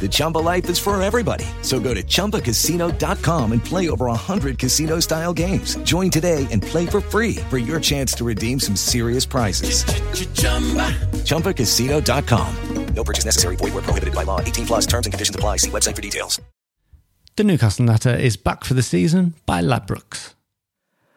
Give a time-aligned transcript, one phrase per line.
[0.00, 1.44] The Chumba life is for everybody.
[1.60, 5.76] So go to ChumbaCasino.com and play over 100 casino style games.
[5.82, 9.84] Join today and play for free for your chance to redeem some serious prizes.
[9.84, 10.88] Ch-ch-chumba.
[11.24, 12.94] ChumbaCasino.com.
[12.94, 13.56] No purchase necessary.
[13.56, 14.40] Void where prohibited by law.
[14.40, 15.58] 18 plus terms and conditions apply.
[15.58, 16.40] See website for details.
[17.36, 20.34] The Newcastle Natter is back for the season by Ladbrokes.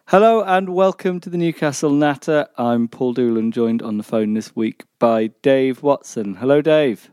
[0.08, 2.48] Hello and welcome to the Newcastle Natter.
[2.58, 6.36] I'm Paul Doolan, joined on the phone this week by Dave Watson.
[6.36, 7.10] Hello, Dave.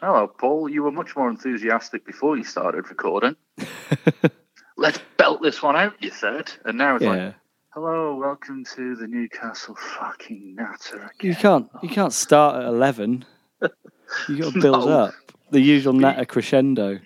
[0.00, 0.68] Hello, Paul.
[0.68, 3.34] You were much more enthusiastic before you started recording.
[4.76, 6.52] Let's belt this one out, you said.
[6.64, 7.10] And now it's yeah.
[7.10, 7.34] like,
[7.70, 10.98] hello, welcome to the Newcastle fucking Natter.
[10.98, 11.12] Again.
[11.30, 11.94] You can't, you oh.
[11.94, 13.24] can't start at 11.
[14.28, 15.00] You got to build no.
[15.00, 15.14] up.
[15.50, 17.00] The usual Natter crescendo.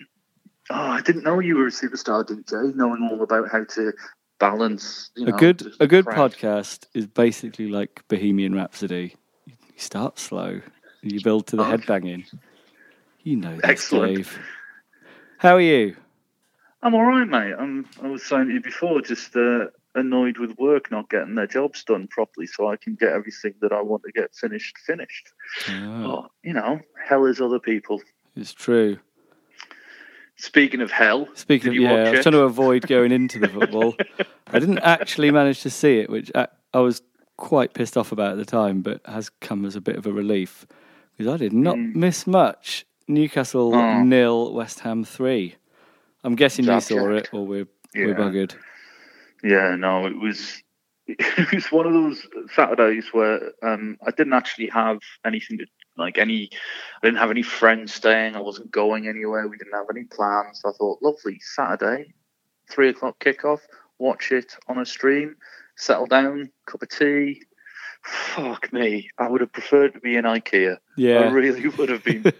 [0.69, 3.91] Oh, I didn't know you were a superstar DJ, knowing all about how to
[4.39, 5.09] balance.
[5.15, 9.15] You know, a good, a good podcast is basically like Bohemian Rhapsody.
[9.47, 10.61] You start slow,
[11.01, 11.75] you build to the oh.
[11.75, 12.25] headbanging.
[13.23, 14.17] You know this, Excellent.
[14.17, 14.39] Dave.
[15.37, 15.95] How are you?
[16.81, 17.53] I'm all right, mate.
[17.57, 21.47] I'm, I was saying to you before, just uh, annoyed with work not getting their
[21.47, 25.29] jobs done properly, so I can get everything that I want to get finished finished.
[25.69, 25.73] Oh.
[25.73, 28.01] oh you know, hell is other people.
[28.35, 28.99] It's true.
[30.35, 33.95] Speaking of hell, speaking of yeah, I was trying to avoid going into the football.
[34.47, 37.01] I didn't actually manage to see it, which I, I, was
[37.37, 40.11] quite pissed off about at the time, but has come as a bit of a
[40.11, 40.65] relief
[41.15, 41.95] because I did not mm.
[41.95, 42.85] miss much.
[43.07, 44.03] Newcastle oh.
[44.03, 45.55] nil, West Ham three.
[46.23, 48.05] I'm guessing you saw it, or we're yeah.
[48.05, 48.55] we're buggered.
[49.43, 50.63] Yeah, no, it was
[51.07, 55.65] it was one of those Saturdays where um, I didn't actually have anything to
[55.97, 56.49] like any.
[57.01, 58.35] I didn't have any friends staying.
[58.35, 59.47] I wasn't going anywhere.
[59.47, 60.61] We didn't have any plans.
[60.65, 62.13] I thought, lovely Saturday,
[62.69, 63.59] three o'clock kickoff.
[63.99, 65.35] Watch it on a stream.
[65.75, 67.41] Settle down, cup of tea,
[68.03, 70.77] fuck me, I would have preferred to be in IKEA.
[70.97, 72.23] Yeah, I really would have been.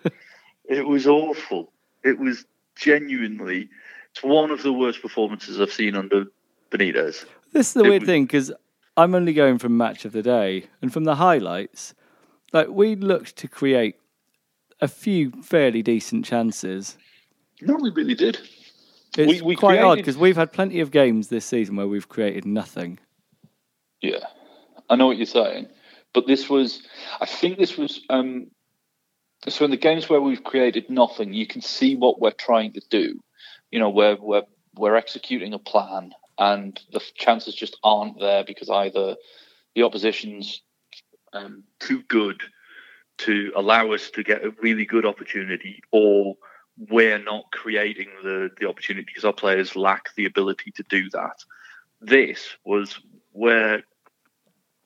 [0.73, 1.71] It was awful.
[2.03, 2.45] It was
[2.75, 3.69] genuinely.
[4.11, 6.25] It's one of the worst performances I've seen under
[6.71, 7.25] Benitez.
[7.51, 8.51] This is the it weird was, thing because
[8.97, 11.93] I'm only going from match of the day and from the highlights.
[12.51, 13.95] Like we looked to create
[14.81, 16.97] a few fairly decent chances.
[17.61, 18.39] No, we really did.
[19.17, 19.85] It's we, we quite created...
[19.85, 22.99] odd because we've had plenty of games this season where we've created nothing.
[24.01, 24.25] Yeah,
[24.89, 25.67] I know what you're saying,
[26.13, 26.83] but this was.
[27.21, 28.47] I think this was um,
[29.49, 32.81] so in the games where we've created nothing, you can see what we're trying to
[32.89, 33.19] do.
[33.71, 34.43] You know, we're we're
[34.75, 39.15] we're executing a plan, and the chances just aren't there because either
[39.75, 40.61] the opposition's
[41.33, 42.41] um, too good
[43.19, 46.35] to allow us to get a really good opportunity, or
[46.89, 51.43] we're not creating the the opportunity because our players lack the ability to do that.
[52.01, 52.99] This was
[53.31, 53.83] where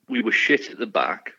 [0.10, 1.34] we were shit at the back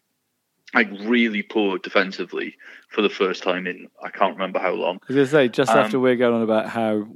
[0.74, 2.56] like really poor defensively
[2.88, 4.96] for the first time in I can't remember how long.
[4.96, 7.08] I was going to say just um, after we're going on about how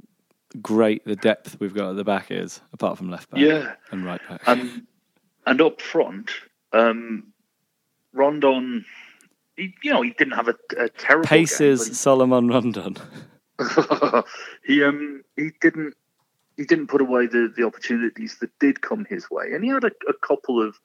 [0.61, 4.05] great the depth we've got at the back is, apart from left back, yeah, and
[4.05, 4.85] right back, and
[5.45, 6.31] and up front,
[6.71, 7.33] um,
[8.13, 8.85] Rondon,
[9.55, 12.97] he, you know, he didn't have a, a terrible paces game, Salomon Rondon.
[14.65, 15.93] he um he didn't
[16.57, 19.83] he didn't put away the the opportunities that did come his way, and he had
[19.83, 20.75] a, a couple of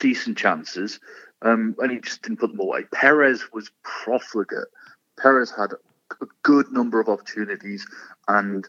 [0.00, 1.00] decent chances
[1.42, 2.84] um, and he just didn't put them away.
[2.92, 4.68] Perez was profligate.
[5.18, 5.72] Perez had
[6.20, 7.86] a good number of opportunities,
[8.28, 8.66] and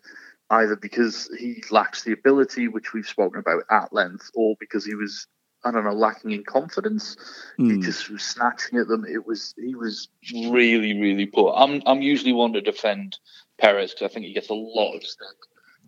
[0.50, 4.95] either because he lacks the ability, which we've spoken about at length, or because he
[4.95, 5.27] was
[5.63, 7.18] I don't know, lacking in confidence.
[7.57, 7.83] He Mm.
[7.83, 9.04] just was snatching at them.
[9.04, 11.54] It was he was really, really poor.
[11.56, 13.18] I'm I'm usually one to defend
[13.57, 15.28] Perez because I think he gets a lot of stick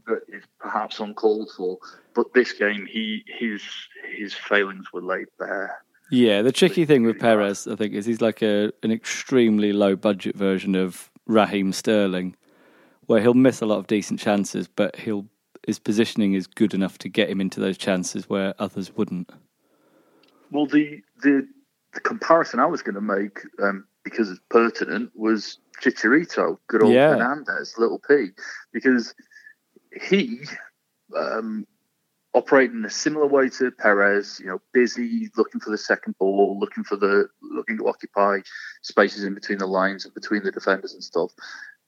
[0.07, 1.77] that is perhaps uncalled for.
[2.15, 3.61] But this game, he his
[4.15, 5.83] his failings were laid bare.
[6.09, 9.95] Yeah, the tricky thing with Perez, I think, is he's like a an extremely low
[9.95, 12.35] budget version of Raheem Sterling,
[13.05, 15.27] where he'll miss a lot of decent chances, but he'll
[15.65, 19.29] his positioning is good enough to get him into those chances where others wouldn't.
[20.49, 21.47] Well, the the,
[21.93, 26.93] the comparison I was going to make um, because it's pertinent was Chicharito, good old
[26.93, 27.09] Yeah.
[27.09, 28.29] Hernandez, little P,
[28.71, 29.13] because
[30.01, 30.41] he
[31.15, 31.65] um,
[32.33, 34.39] operated in a similar way to Perez.
[34.39, 38.39] You know, busy, looking for the second ball, looking for the looking to occupy
[38.81, 41.31] spaces in between the lines and between the defenders and stuff.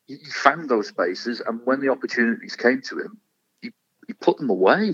[0.08, 3.20] He, he found those spaces, and when the opportunities came to him,
[3.62, 3.72] he,
[4.08, 4.94] he put them away,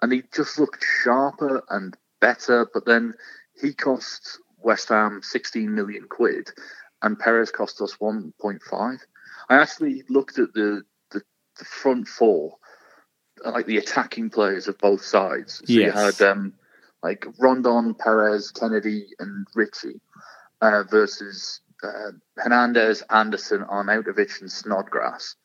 [0.00, 2.68] and he just looked sharper and better.
[2.72, 3.14] But then
[3.60, 6.50] he cost West Ham 16 million quid,
[7.02, 8.98] and Perez cost us 1.5.
[9.48, 10.82] I actually looked at the
[11.62, 12.56] the, front four,
[13.44, 15.58] like the attacking players of both sides.
[15.64, 15.86] So Yes.
[15.86, 16.54] you had um,
[17.02, 20.00] like Rondon, Perez, Kenedy, and Ritchie
[20.60, 25.36] uh, versus uh, Hernandez, Anderson, Arnautovic, and Snodgrass.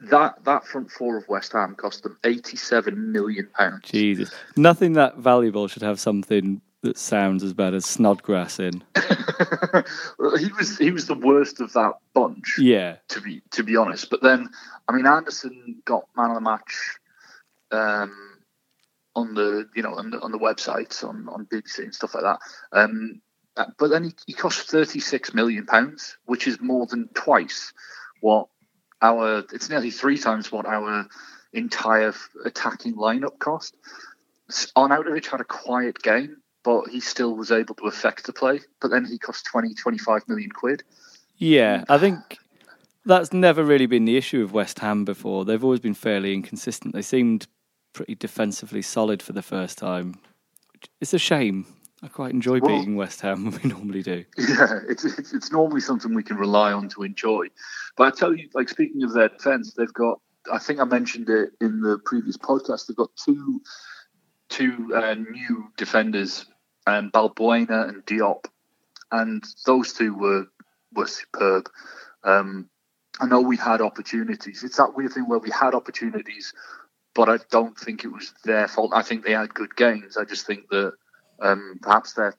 [0.00, 3.82] That that front four of West Ham cost them 87 million pounds.
[3.84, 8.82] Jesus, nothing that valuable should have something that sounds as bad as Snodgrass in.
[10.38, 12.58] he was he was the worst of that bunch.
[12.58, 14.08] Yeah, to be to be honest.
[14.08, 14.48] But then,
[14.88, 16.98] I mean, Anderson got man of the match
[17.72, 18.38] um,
[19.14, 22.24] on the you know on the, on the websites on on BBC and stuff like
[22.24, 22.38] that.
[22.72, 23.20] Um,
[23.56, 27.72] uh, but then he, he cost thirty six million pounds, which is more than twice
[28.20, 28.48] what
[29.02, 29.44] our.
[29.52, 31.08] It's nearly three times what our
[31.52, 33.76] entire attacking lineup cost.
[34.76, 38.58] Arnautovic had a quiet game, but he still was able to affect the play.
[38.80, 40.82] But then he cost 20, 25 million quid.
[41.38, 41.84] yeah.
[41.88, 42.18] I think
[43.04, 45.44] that's never really been the issue of West Ham before.
[45.44, 46.92] They've always been fairly inconsistent.
[46.92, 47.46] They seemed
[47.92, 50.16] pretty defensively solid for the first time.
[51.00, 51.66] It's a shame.
[52.02, 54.24] I quite enjoy Well- beating West Ham when we normally do.
[54.36, 57.46] Yeah, it's, it's it's normally something we can rely on to enjoy.
[57.96, 60.20] But I tell you, like speaking of their defense, they've got.
[60.52, 62.86] I think I mentioned it in the previous podcast.
[62.88, 63.60] They've got two
[64.48, 66.46] two uh, new defenders,
[66.86, 68.44] um, Balbuena and Diop,
[69.10, 70.46] and those two were
[70.94, 71.68] were superb.
[72.24, 72.68] Um,
[73.20, 74.62] I know we had opportunities.
[74.62, 76.52] It's that weird thing where we had opportunities,
[77.14, 78.92] but I don't think it was their fault.
[78.94, 80.16] I think they had good games.
[80.16, 80.92] I just think that
[81.40, 82.34] um, perhaps their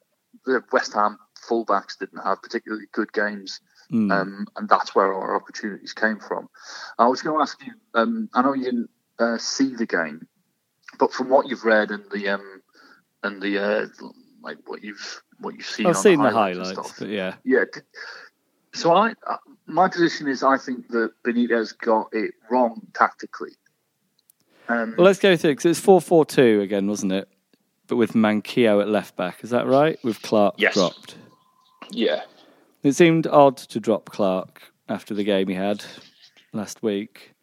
[0.46, 1.18] the West Ham
[1.50, 3.60] fullbacks didn't have particularly good games,
[3.92, 4.12] Mm.
[4.12, 6.50] um, and that's where our opportunities came from.
[7.00, 7.72] I was going to ask you.
[7.94, 10.28] Um, I know you didn't uh, see the game,
[11.00, 12.62] but from what you've read and the um,
[13.24, 13.88] and the uh,
[14.42, 17.36] like what you've what you've seen, I've on seen the highlights, and highlights, but yeah.
[17.44, 17.64] yeah.
[18.74, 23.52] So I, uh, my position is, I think that Benitez got it wrong tactically.
[24.68, 27.28] Um, Well, let's go through because it's four four two again, wasn't it?
[27.88, 29.98] But with Manquillo at left back, is that right?
[30.04, 30.74] With Clark Yes.
[30.74, 31.16] dropped.
[31.92, 32.22] yeah,
[32.84, 35.84] It seemed odd to drop Clark after the game he had
[36.52, 37.34] last week.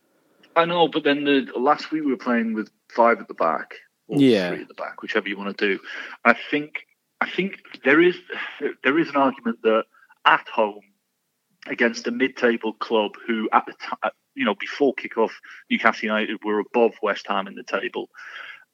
[0.55, 0.87] I know.
[0.88, 3.75] But then the last week we were playing with five at the back,
[4.09, 4.49] or Yeah.
[4.49, 5.81] three at the back, whichever you want to do.
[6.25, 6.87] I think,
[7.21, 8.17] I think there is
[8.83, 9.85] there is an argument that
[10.25, 10.81] at home
[11.67, 15.31] against a mid-table club who at the time, you know, before kickoff,
[15.70, 18.08] Newcastle United were above West Ham in the table.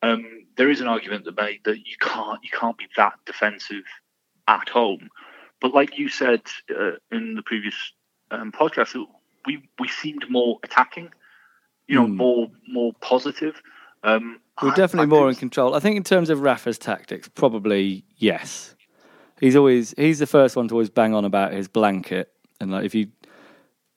[0.03, 3.85] Um, there is an argument that made that you can't you can't be that defensive
[4.49, 5.09] at home.
[5.61, 7.75] But like you said uh, in the previous
[8.31, 8.95] um, podcast,
[9.47, 11.11] we we seemed more attacking,
[11.87, 12.17] you know, Hmm.
[12.17, 13.61] more more positive.
[14.03, 15.75] Um, We're definitely I more in control.
[15.75, 18.75] I think in terms of Rafa's tactics, probably yes.
[19.41, 22.31] He's always he's the first one to always bang on about his blanket
[22.61, 23.09] and like if you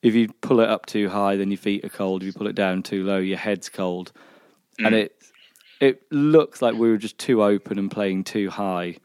[0.02, 2.22] if you pull it up too high, then your feet are cold.
[2.22, 4.12] If you pull it down too low, your head's cold.
[4.80, 4.86] Mm.
[4.88, 5.16] And it
[5.80, 8.98] it looks like we were just too open and playing too high.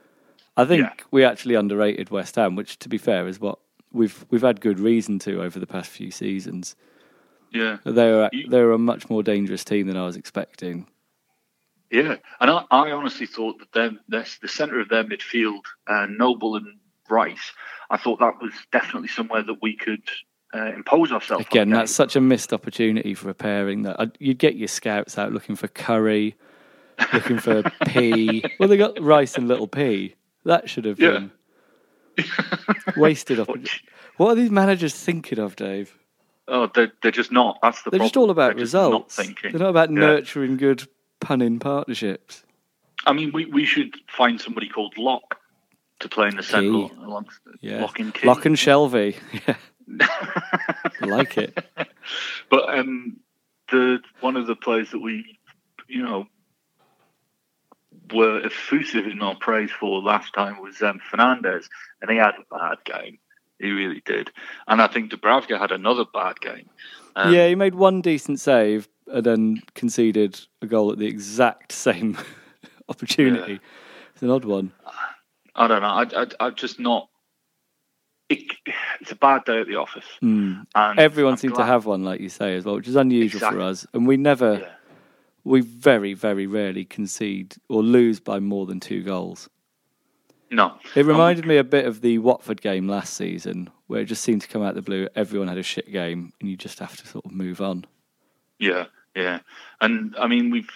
[0.57, 0.93] I think Yeah.
[1.11, 3.59] we actually underrated West Ham, which to be fair is what
[3.93, 6.77] we've we've had good reason to over the past few seasons.
[7.51, 10.87] Yeah, They were they were a much more dangerous team than I was expecting.
[11.91, 16.07] Yeah, and I, I honestly thought that them, this, the centre of their midfield, uh,
[16.11, 16.67] Noble and
[17.09, 17.53] Rice,
[17.89, 20.03] I thought that was definitely somewhere that we could
[20.55, 21.47] uh, impose ourselves.
[21.47, 23.83] Again, that's such a missed opportunity for a pairing.
[23.85, 26.37] That I- you'd get your scouts out looking for Curry,
[27.15, 28.45] looking for P.
[28.61, 30.15] Well, they got Rice and Little P.
[30.45, 31.29] That should have Yeah.
[32.17, 32.27] been
[32.99, 33.71] wasted opportunity.
[34.19, 35.97] What are these managers thinking of, Dave?
[36.51, 37.59] Oh, they're, they're just not.
[37.63, 38.09] That's the They're problem.
[38.09, 39.17] just all about They're just not results.
[39.17, 39.53] thinking.
[39.53, 39.99] They're not about Yeah.
[40.01, 40.89] nurturing good
[41.21, 42.43] punning partnerships.
[43.07, 45.37] I mean, we, we should find somebody called Locke
[46.01, 46.89] to play in the centre.
[47.61, 47.81] Yeah.
[47.83, 48.27] Lock and Key.
[48.27, 49.17] Lock and Shelvey.
[49.47, 49.57] Yeah.
[51.03, 51.59] I like it.
[52.51, 53.19] But um,
[53.71, 55.39] the one of the players that we,
[55.87, 56.27] you know,
[58.13, 61.69] were effusive in our praise for last time was um, Fernandez,
[62.01, 63.19] and he had a bad game.
[63.59, 64.31] He really did.
[64.69, 66.69] And I think Dubravka had another bad game.
[67.17, 71.73] Um, yeah, he made one decent save and then conceded a goal at the exact
[71.73, 72.17] same
[72.89, 73.59] opportunity.
[74.13, 74.73] It's an odd one.
[75.57, 75.89] I don't know.
[75.89, 77.09] I, I, I'm just not.
[78.29, 78.43] It,
[79.01, 80.05] it's a bad day at the office.
[80.23, 80.67] Mm.
[80.75, 82.95] And Everyone I'm seemed glad- to have one, like you say, as well, which is
[82.97, 83.59] unusual Exactly.
[83.59, 83.87] for us.
[83.95, 84.69] And we never, Yeah.
[85.45, 89.49] we very, very rarely concede or lose by more than two goals.
[90.51, 90.79] No.
[90.95, 94.43] It reminded me a bit of the Watford game last season, where it just seemed
[94.43, 95.09] to come out of the blue.
[95.15, 97.87] Everyone had a shit game, and you just have to sort of move on.
[98.59, 99.41] Yeah, yeah.
[99.81, 100.71] And I mean, we've.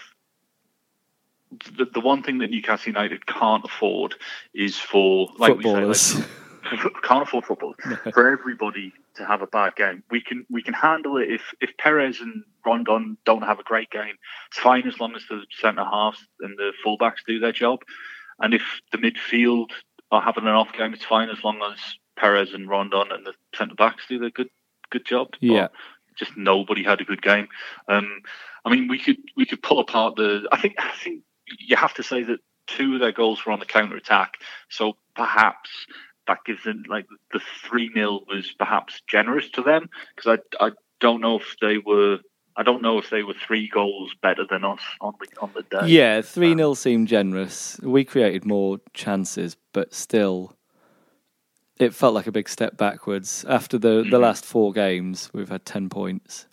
[1.77, 4.15] The, the one thing that Newcastle United can't afford
[4.55, 6.15] is for like Footballers.
[6.15, 6.29] we say,
[6.73, 7.75] like, can't afford football
[8.13, 10.03] for everybody to have a bad game.
[10.11, 13.91] We can we can handle it if if Perez and Rondon don't have a great
[13.91, 14.15] game.
[14.49, 17.81] It's fine as long as the centre halves and the fullbacks do their job.
[18.43, 19.71] And if the midfield
[20.11, 21.79] are having an off game, it's fine as long as
[22.17, 24.51] Perez and Rondon and the centre backs do their good
[24.91, 25.29] good job.
[25.33, 25.69] But Yeah.
[26.17, 27.49] just nobody had a good game.
[27.89, 28.21] Um,
[28.65, 30.47] I mean, we could we could pull apart the.
[30.53, 31.23] I think I think
[31.59, 34.35] you have to say that two of their goals were on the counter attack.
[34.69, 35.71] So perhaps
[36.27, 40.71] that gives them like the three 0 was perhaps generous to them because I I
[41.01, 42.19] don't know if they were.
[42.57, 45.63] I don't know if they were three goals better than us on the on the
[45.63, 45.89] day.
[45.89, 47.79] Yeah, 3 0 seemed generous.
[47.83, 50.55] We created more chances, but still,
[51.79, 53.45] it felt like a big step backwards.
[53.49, 56.47] After the, the last four games, we've had 10 points.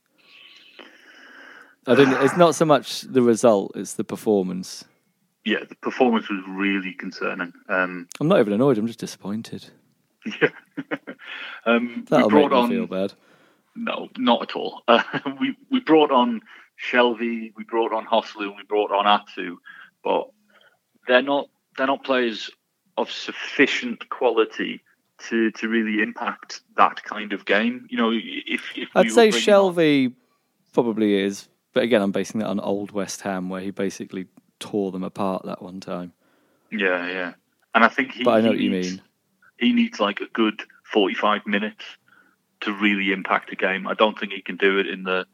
[1.86, 4.86] I don't, it's not so much the result, it's the performance.
[5.46, 7.51] yeah, the performance was really concerning.
[7.68, 9.65] Um, I'm not even annoyed, I'm just disappointed.
[10.41, 10.50] yeah.
[11.65, 13.13] um, That'll make brought me on feel bad.
[13.79, 14.83] No, not at all.
[14.89, 15.01] Uh,
[15.39, 16.41] we we brought on
[16.77, 19.57] Shelvey, we brought on Joselu, we brought on Atsu,
[20.03, 20.29] but
[21.07, 22.50] they're not they're not players
[22.98, 24.81] of sufficient quality
[25.29, 27.88] to to really impact that kind of game.
[27.89, 30.13] You know, if, if I'd say bringing on- Shelvey
[30.74, 34.27] probably is, but again, I'm basing that on old West Ham, where he basically
[34.59, 36.12] tore them apart that one time.
[36.69, 37.33] yeah, yeah,
[37.74, 38.25] and I think he.
[38.25, 39.01] But I know he what you mean.
[39.57, 41.86] He needs like a good forty-five minutes
[42.62, 43.88] to really impact a game.
[43.88, 45.25] I don't think he can do it in the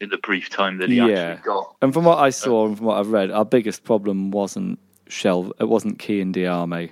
[0.00, 1.06] in the brief time that he Yeah.
[1.06, 1.74] actually got.
[1.82, 5.52] And from what I saw and from what I've read, our biggest problem wasn't Shell.
[5.58, 6.90] It wasn't Key and Diame.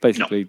[0.00, 0.48] Basically,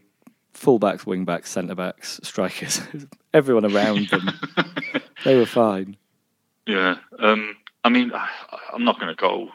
[0.53, 2.81] fullbacks, wingbacks, centre backs, strikers,
[3.33, 4.29] everyone around them,
[5.23, 5.97] they were fine.
[6.67, 6.97] Yeah.
[7.19, 8.27] Um, I mean, I,
[8.73, 9.49] I'm not going to go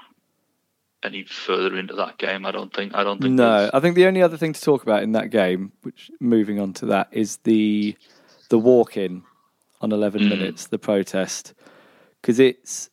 [1.02, 2.46] any further into that game.
[2.46, 2.94] I don't think.
[2.94, 3.34] I don't think.
[3.34, 6.58] No, I think the only other thing to talk about in that game, which moving
[6.58, 7.94] on to that, is the
[8.52, 9.22] the walk in
[9.80, 10.28] on 11 mm.
[10.28, 11.54] minutes, the protest,
[12.20, 12.90] because it's.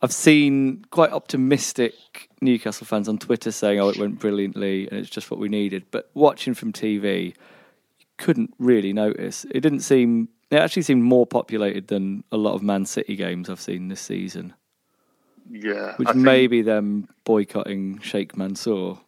[0.00, 1.94] I've seen quite optimistic
[2.40, 5.84] Newcastle fans on Twitter saying, "Oh, it went brilliantly, and it's just what we needed."
[5.90, 9.44] But watching from TV, you couldn't really notice.
[9.50, 10.30] It didn't seem.
[10.50, 14.00] It actually seemed more populated than a lot of Man City games I've seen this
[14.00, 14.54] season,
[15.50, 15.94] Yeah.
[15.96, 18.98] which I think- may be them boycotting Sheikh Mansour.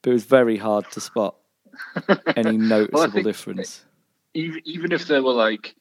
[0.00, 1.36] But it was very hard to spot
[2.36, 3.84] any noticeable think- difference.
[4.34, 5.74] even even if there were like,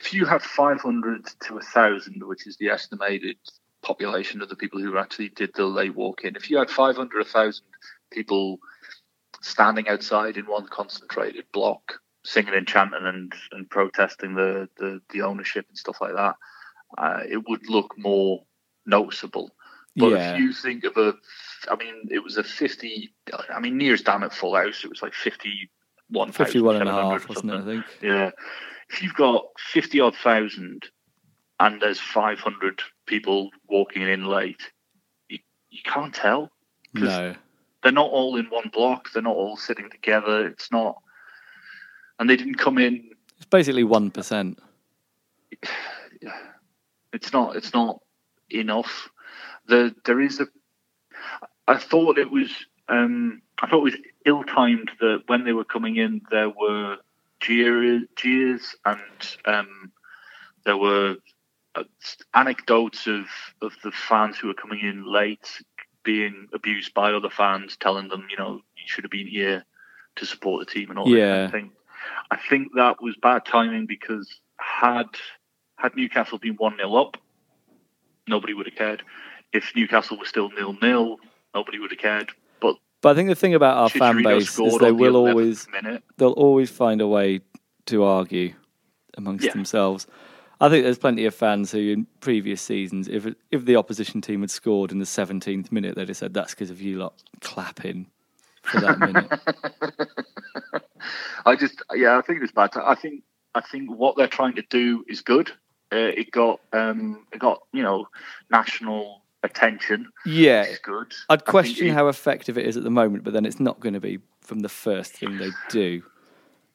[0.00, 3.36] if you had 500 to a thousand, which is the estimated
[3.82, 7.20] population of the people who actually did the late walk in, if you had 500,
[7.20, 7.64] a thousand
[8.10, 8.58] people
[9.42, 15.22] standing outside in one concentrated block, singing and chanting and, and protesting the, the, the
[15.22, 16.34] ownership and stuff like that,
[16.98, 18.42] uh, it would look more
[18.84, 19.50] noticeable.
[19.96, 20.34] But Yeah.
[20.34, 21.14] if you think of a,
[21.70, 23.12] I mean, it was a 50,
[23.52, 27.28] I mean, nearest damn at full house, it was like 51, 51 and a half,
[27.28, 27.84] wasn't it, I think?
[28.02, 28.30] Yeah.
[28.90, 30.84] If you've got 50 odd thousand
[31.58, 34.70] and there's 500 people walking in late,
[35.28, 35.38] you,
[35.70, 36.50] you can't tell.
[36.94, 37.34] No.
[37.82, 39.12] They're not all in one block.
[39.12, 40.46] They're not all sitting together.
[40.46, 40.96] It's not.
[42.18, 43.10] And they didn't come in.
[43.36, 44.58] It's basically 1%.
[46.22, 46.36] Yeah.
[47.14, 47.56] It's not.
[47.56, 48.00] It's not
[48.50, 49.08] enough.
[49.68, 50.46] The there is a.
[51.70, 52.50] I thought it was.
[52.88, 53.96] Um, I thought it was
[54.26, 56.96] ill-timed that when they were coming in, there were
[57.40, 59.92] jeers, jeers and um,
[60.64, 61.16] there were
[61.76, 61.84] uh,
[62.34, 63.26] anecdotes of,
[63.62, 65.62] of the fans who were coming in late
[66.02, 69.64] being abused by other fans, telling them, you know, you should have been here
[70.16, 71.44] to support the team and all that kind Yeah.
[71.44, 71.70] of thing.
[72.32, 75.06] I think that was bad timing because had
[75.76, 77.16] had Newcastle been one 0 up,
[78.26, 79.02] nobody would have cared.
[79.52, 81.18] if Newcastle was still nil nil,
[81.54, 82.30] nobody would have cared.
[82.60, 85.16] But But I think the thing about our fan base is they on the will
[85.16, 86.02] always minute.
[86.16, 87.40] they'll always find a way
[87.86, 88.54] to argue
[89.16, 89.52] amongst Yeah.
[89.52, 90.06] themselves.
[90.62, 94.42] I think there's plenty of fans who, in previous seasons, if if the opposition team
[94.42, 98.06] had scored in the 17th minute, they'd have said that's because of you lot clapping
[98.62, 99.30] for that minute.
[101.46, 102.70] I just, yeah, I think it's bad.
[102.76, 103.22] I think,
[103.54, 105.50] I think what they're trying to do is good.
[105.92, 108.06] Uh, it got, um, it got, you know,
[108.50, 110.10] national attention.
[110.26, 111.12] yeah, It's good.
[111.28, 113.94] I'd question it- how effective it is at the moment, but then it's not going
[113.94, 116.02] to be from the first thing they do.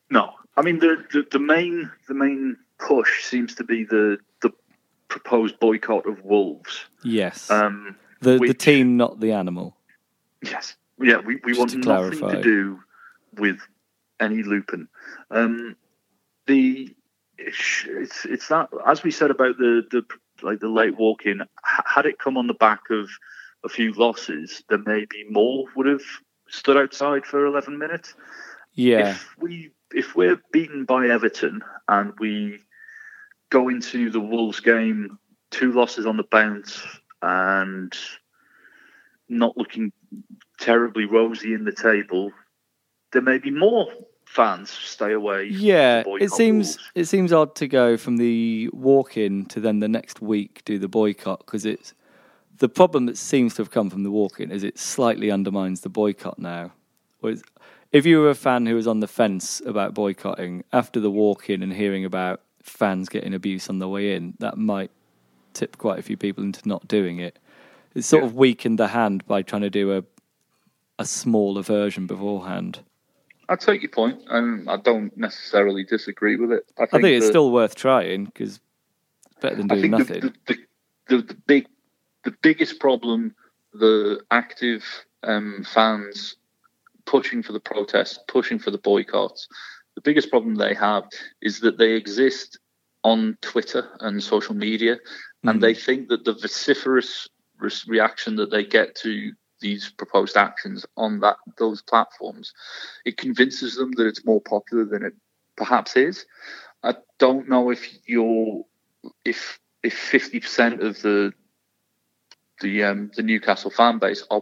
[0.09, 4.51] No, I mean the, the the main the main push seems to be the the
[5.07, 6.85] proposed boycott of Wolves.
[7.03, 9.75] Yes, Um, the the team, not the animal.
[10.43, 10.75] Yes.
[11.01, 12.35] Yeah, we, we Just want to nothing clarify.
[12.35, 12.79] to do
[13.33, 13.59] with
[14.19, 14.87] any Lupin.
[15.31, 15.75] Um,
[16.47, 16.95] the
[17.37, 20.03] it's it's that as we said about the the
[20.41, 21.41] like the late walk in.
[21.63, 23.09] Had it come on the back of
[23.63, 26.03] a few losses, then maybe more would have
[26.49, 28.13] stood outside for eleven minutes.
[28.73, 32.59] Yeah, If we if we're beaten by Everton and we
[33.49, 35.17] go into the Wolves game
[35.51, 36.81] two losses on the bounce
[37.21, 37.93] and
[39.29, 39.91] not looking
[40.59, 42.31] terribly rosy in the table,
[43.11, 43.87] there may be more
[44.35, 45.45] fans stay away.
[45.45, 46.91] Yeah, it seems Wolves.
[46.93, 50.87] it seems odd to go from the walk-in to then the next week do the
[50.87, 51.93] boycott because it's
[52.57, 55.89] the problem that seems to have come from the walk-in is it slightly undermines the
[55.89, 56.71] boycott now.
[57.91, 61.63] If you were a fan who was on the fence about boycotting after the walk-in
[61.63, 64.91] and hearing about fans getting abuse on the way in, that might
[65.53, 67.39] tip quite a few people into not doing it.
[67.95, 70.03] It's sort of weakened the hand by trying to do a
[70.97, 72.79] a smaller version beforehand.
[73.49, 76.65] I take your point, and I don't necessarily disagree with it.
[76.77, 78.59] I I think it's that- still worth trying because
[79.25, 80.21] it's better than doing think nothing.
[80.21, 80.57] the, the,
[81.07, 81.67] the, the big,
[82.23, 83.35] the biggest problem,
[83.73, 84.83] the active
[85.23, 86.37] um, fans
[87.05, 89.47] pushing for the protests, pushing for the boycotts,
[89.95, 91.03] the biggest problem they have
[91.41, 92.59] is that they exist
[93.03, 94.97] on Twitter and social media,
[95.43, 97.27] and they think that the vociferous
[97.59, 102.53] re- reaction that they get to these proposed actions on that those platforms,
[103.05, 105.13] it convinces them that it's more popular than it
[105.55, 106.25] perhaps is.
[106.83, 108.63] I don't know if you're
[109.23, 111.33] if if fifty percent of the
[112.61, 114.41] the um, the Newcastle fan base are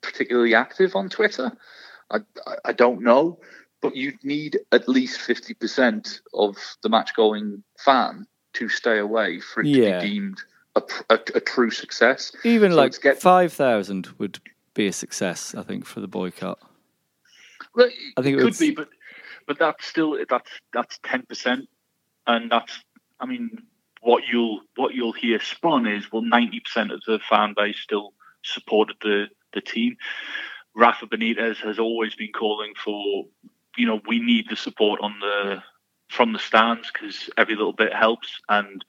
[0.00, 1.52] particularly active on Twitter,
[2.10, 2.18] I,
[2.64, 3.40] I, don't know,
[3.80, 9.40] but you'd need at least fifty percent of the match going fan to stay away
[9.40, 10.00] for it Yeah.
[10.00, 10.42] to be deemed
[10.76, 12.32] a, a, a true success.
[12.44, 14.38] Even So like get- five thousand would
[14.74, 16.58] be a success, I think, for the boycott.
[17.74, 18.88] Well, I think it it could would- be, but
[19.46, 21.68] but that's still that's that's ten percent,
[22.26, 22.82] and that's
[23.20, 23.62] I mean
[24.00, 28.12] what you'll what you'll hear spun is well ninety percent of the fan base still
[28.42, 29.96] supported the the team.
[30.76, 33.24] Rafa Benitez has always been calling for
[33.76, 35.62] you know we need the support on the
[36.10, 38.84] from the stands because every little bit helps, and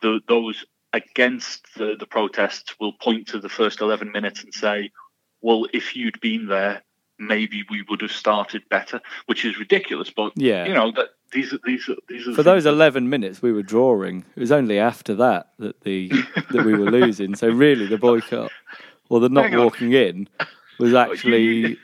[0.00, 4.90] the, those against the, the protests will point to the first eleven minutes and say,
[5.42, 6.82] well if you'd been there
[7.16, 10.10] maybe we would have started better, which is ridiculous.
[10.10, 10.66] But Yeah.
[10.66, 13.62] you know that these are these are these are For those eleven minutes, we were
[13.62, 14.24] drawing.
[14.36, 16.08] It was only after that that the
[16.50, 17.34] that we were losing.
[17.36, 18.50] So really, the boycott,
[19.10, 19.64] or the not Hang on.
[19.64, 20.28] walking in,
[20.80, 21.76] was actually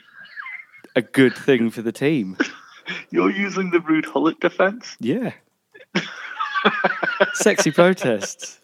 [0.97, 2.37] a good thing for the team.
[3.11, 4.97] You're using the Ruud Gullit defence.
[4.99, 5.33] Yeah,
[7.35, 8.61] sexy protests.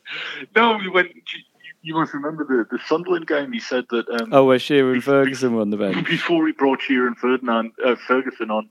[0.54, 1.12] No, we went.
[1.82, 3.52] You, must remember the the Sunderland game.
[3.52, 4.09] He said that.
[4.09, 6.06] Um, Oh, where Shearer and Ferguson were on the bench.
[6.06, 8.68] before he brought Shearer and Ferdinand uh, Ferguson on,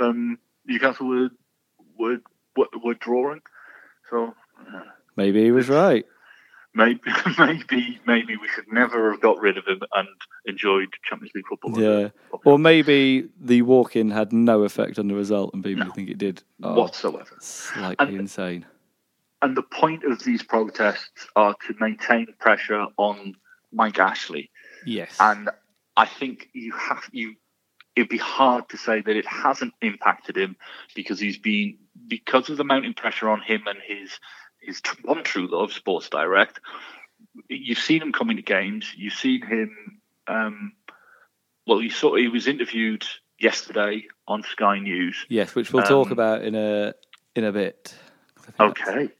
[0.00, 1.28] um, Newcastle were
[1.98, 2.18] were
[2.56, 3.40] were, were drawing.
[4.10, 4.80] So uh,
[5.16, 6.04] Maybe he was right.
[6.74, 7.00] Maybe
[7.38, 10.08] maybe maybe we should never have got rid of him and
[10.46, 11.80] enjoyed Champions League football.
[11.80, 12.08] Yeah.
[12.44, 16.18] Or maybe the walk in had no effect on the result and people think it
[16.18, 16.42] did.
[16.62, 17.36] Oh, whatsoever.
[17.40, 18.66] Slightly And- insane.
[19.40, 23.34] And the point of these protests are to maintain pressure on
[23.72, 24.50] Mike Ashley.
[24.86, 25.16] Yes.
[25.18, 25.50] And
[25.96, 27.34] I think you have you.
[27.96, 30.54] It'd be hard to say that it hasn't impacted him
[30.94, 34.18] because he's been because of the mounting pressure on him and his
[34.62, 36.60] his one true love, Sports Direct.
[37.48, 38.92] You've seen him coming to games.
[38.96, 40.00] You've seen him.
[40.26, 40.72] Um,
[41.66, 43.04] well, you saw he was interviewed
[43.38, 45.26] yesterday on Sky News.
[45.28, 46.94] Yes, which we'll talk Um, about in a
[47.34, 47.94] in a bit.
[48.58, 49.06] Okay.
[49.06, 49.10] Do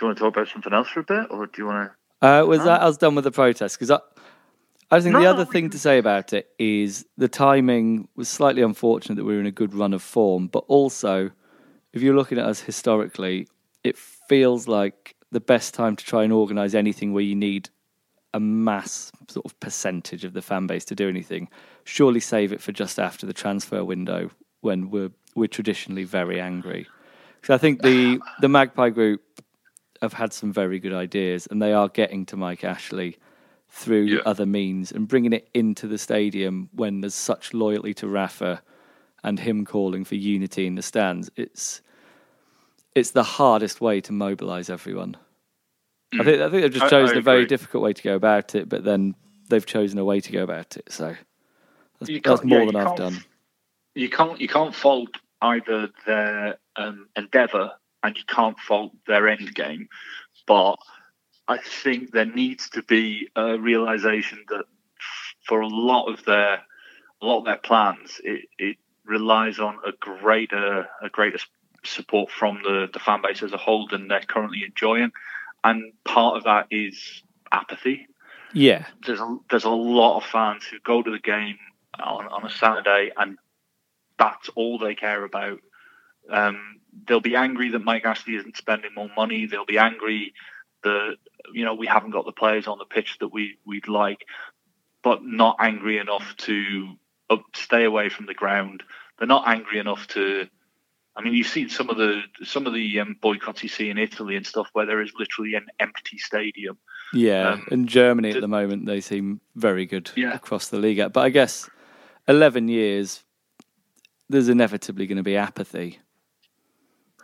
[0.00, 1.90] you want to talk about something else for a bit, or do you want
[2.22, 2.26] to?
[2.26, 3.76] Uh, was that I was done with the protest?
[3.78, 3.98] Because I,
[4.90, 9.16] I think the other thing to say about it is the timing was slightly unfortunate
[9.16, 11.30] that we were in a good run of form, but also,
[11.92, 13.48] if you're looking at us historically,
[13.84, 17.70] it feels like the best time to try and organise anything where you need
[18.34, 21.48] a mass sort of percentage of the fan base to do anything.
[21.84, 26.86] Surely save it for just after the transfer window when we're we're traditionally very angry.
[27.42, 29.22] So I think the the Magpie group
[30.02, 33.18] have had some very good ideas, and they are getting to Mike Ashley
[33.68, 34.20] through Yeah.
[34.26, 38.62] other means and bringing it into the stadium when there's such loyalty to Rafa
[39.22, 41.30] and him calling for unity in the stands.
[41.36, 41.80] It's
[42.94, 45.16] it's the hardest way to mobilise everyone.
[46.12, 48.54] I think I think they've just chosen I a very difficult way to go about
[48.54, 49.14] it, but then
[49.48, 50.90] they've chosen a way to go about it.
[50.90, 51.14] So
[52.00, 53.24] that's, that's more yeah, than I've done.
[53.94, 55.10] you can't you can't fault
[55.42, 59.88] either their um, endeavour and you can't fault their end game,
[60.46, 60.76] but
[61.46, 64.64] I think there needs to be a realization that
[65.46, 66.62] for a lot of their
[67.22, 68.76] a lot of their plans, it, it
[69.10, 71.38] relies on a greater a greater
[71.84, 75.10] support from the, the fan base as a whole than they're currently enjoying,
[75.64, 78.06] and part of that is apathy
[78.52, 81.58] Yeah, there's a there's a lot of fans who go to the game
[82.02, 83.38] on, on a Saturday and
[84.18, 85.58] that's all they care about.
[86.30, 89.46] Um, they'll be angry that Mike Ashley isn't spending more money.
[89.46, 90.34] They'll be angry
[90.82, 91.16] that
[91.52, 94.26] you know we haven't got the players on the pitch that we we'd like,
[95.02, 96.94] but not angry enough to
[97.54, 98.82] stay away from the ground.
[99.20, 100.48] They're not angry enough to.
[101.14, 103.98] I mean, you've seen some of the some of the um, boycotts you see in
[103.98, 106.78] Italy and stuff where there is literally an empty stadium.
[107.12, 107.50] yeah.
[107.50, 110.32] Um, in Germany at the- moment, they seem very good Yeah.
[110.34, 110.98] across the league.
[111.12, 111.68] But I guess
[112.26, 113.22] eleven years,
[114.30, 115.98] there's inevitably going to be apathy.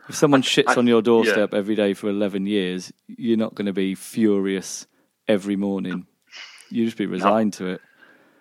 [0.09, 3.67] If someone shits I- on your doorstep every day for eleven years, you're not going
[3.67, 4.87] to be furious
[5.27, 6.07] every morning.
[6.71, 7.81] You just be resigned to it.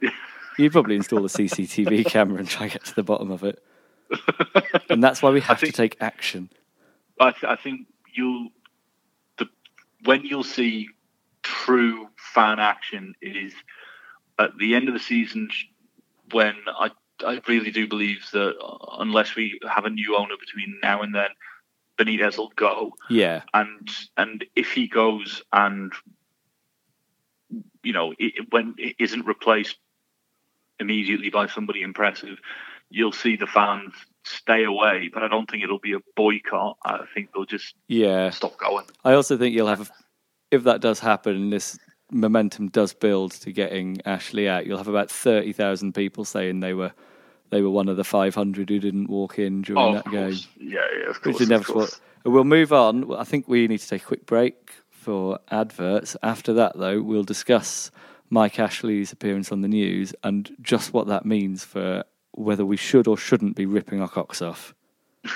[0.58, 3.62] You'd probably install a CCTV camera and try and get to the bottom of it.
[4.90, 6.50] And that's why we have think- to take action.
[7.20, 8.50] I, th- I think you'll
[9.38, 9.48] the
[10.04, 10.90] when you'll see
[11.44, 13.54] true fan action is
[14.38, 15.50] at the end of the season
[16.32, 16.92] when I
[17.24, 21.16] I really do believe that uh, unless we have a new owner between now and
[21.16, 21.30] then,
[21.98, 25.94] Benitez will go, Yeah, and and if he goes and
[27.84, 29.78] you know it, when it isn't replaced
[30.80, 32.38] immediately by somebody impressive,
[32.90, 35.10] you'll see the fans stay away.
[35.14, 36.78] But I don't think it'll be a boycott.
[36.84, 38.30] I think they'll just yeah.
[38.30, 38.86] stop going.
[39.04, 39.92] I also think you'll have,
[40.52, 41.78] if that does happen this
[42.12, 46.74] momentum does build to getting Ashley out, you'll have about thirty thousand people saying they
[46.74, 46.92] were
[47.50, 50.36] they were one of the five hundred who didn't walk in during Oh, that game.
[50.58, 51.50] Yeah, yeah, of Which course.
[51.50, 52.02] of course.
[52.24, 53.14] We'll move on.
[53.16, 56.18] I think we need to take a quick break for adverts.
[56.24, 57.92] After that, though, we'll discuss
[58.30, 63.08] Mike Ashley's appearance on the news and just what that means for whether we should
[63.08, 64.74] or shouldn't be ripping our cocks off.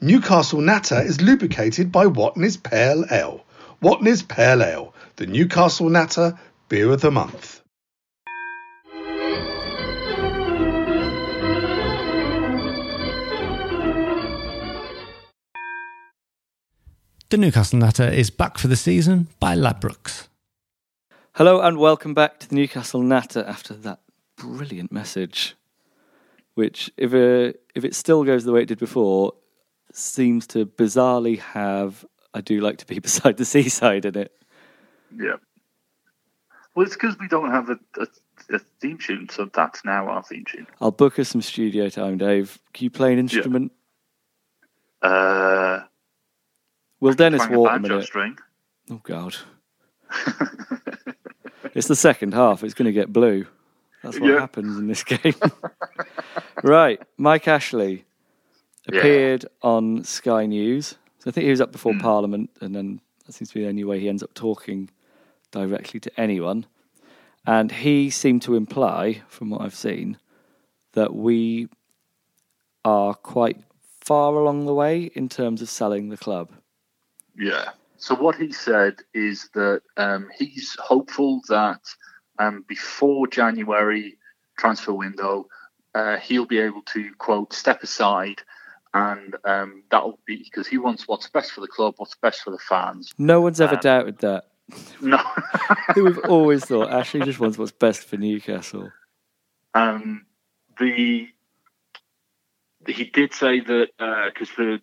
[0.00, 3.44] Newcastle Natter is lubricated by Watney's Pale Ale.
[3.82, 7.60] Watney's Pale Ale, the Newcastle Natter Beer of the Month.
[17.30, 20.26] The Newcastle Natter is back for the season by Ladbrokes.
[21.40, 24.00] Hello and welcome back to the Newcastle Natter after that
[24.36, 25.56] brilliant message,
[26.52, 29.32] which, if uh, if it still goes the way it did before,
[29.90, 34.32] seems to bizarrely have "I do like to be beside the seaside" in it.
[35.16, 35.36] Yeah.
[36.74, 38.06] Well, it's because we don't have a, a,
[38.56, 40.66] a theme tune, so that's now our theme tune.
[40.78, 42.58] I'll book us some studio time, Dave.
[42.74, 43.72] Can you play an instrument?
[45.00, 45.84] Uh,
[47.00, 48.04] Will Dennis a walk a minute?
[48.04, 48.36] string.
[48.90, 49.36] Oh God!
[51.80, 52.62] it's the second half.
[52.62, 53.46] It's going to get blue.
[54.02, 54.38] That's what Yeah.
[54.40, 55.34] happens in this game.
[56.62, 58.04] right, Mike Ashley
[58.86, 60.96] appeared on Sky News.
[61.18, 62.00] So I think he was up before Hmm.
[62.00, 64.90] Parliament, and then that seems to be the only way he ends up talking
[65.50, 66.66] directly to anyone.
[67.46, 70.18] And he seemed to imply, from what I've seen,
[70.92, 71.68] that we
[72.84, 73.58] are quite
[74.04, 76.50] far along the way in terms of selling the club.
[77.36, 77.70] Yeah.
[78.00, 81.82] So what he said is that um, he's hopeful that
[82.38, 84.16] um, before January
[84.58, 85.48] transfer window,
[85.94, 88.40] uh, he'll be able to quote step aside,
[88.94, 92.50] and um, that'll be because he wants what's best for the club, what's best for
[92.50, 93.12] the fans.
[93.18, 94.44] No one's ever Um, doubted that.
[95.02, 95.20] No.
[95.96, 98.90] We've always thought Ashley just wants what's best for Newcastle.
[99.74, 100.24] Um,
[100.78, 101.28] the
[102.86, 103.88] he did say that
[104.32, 104.80] because the,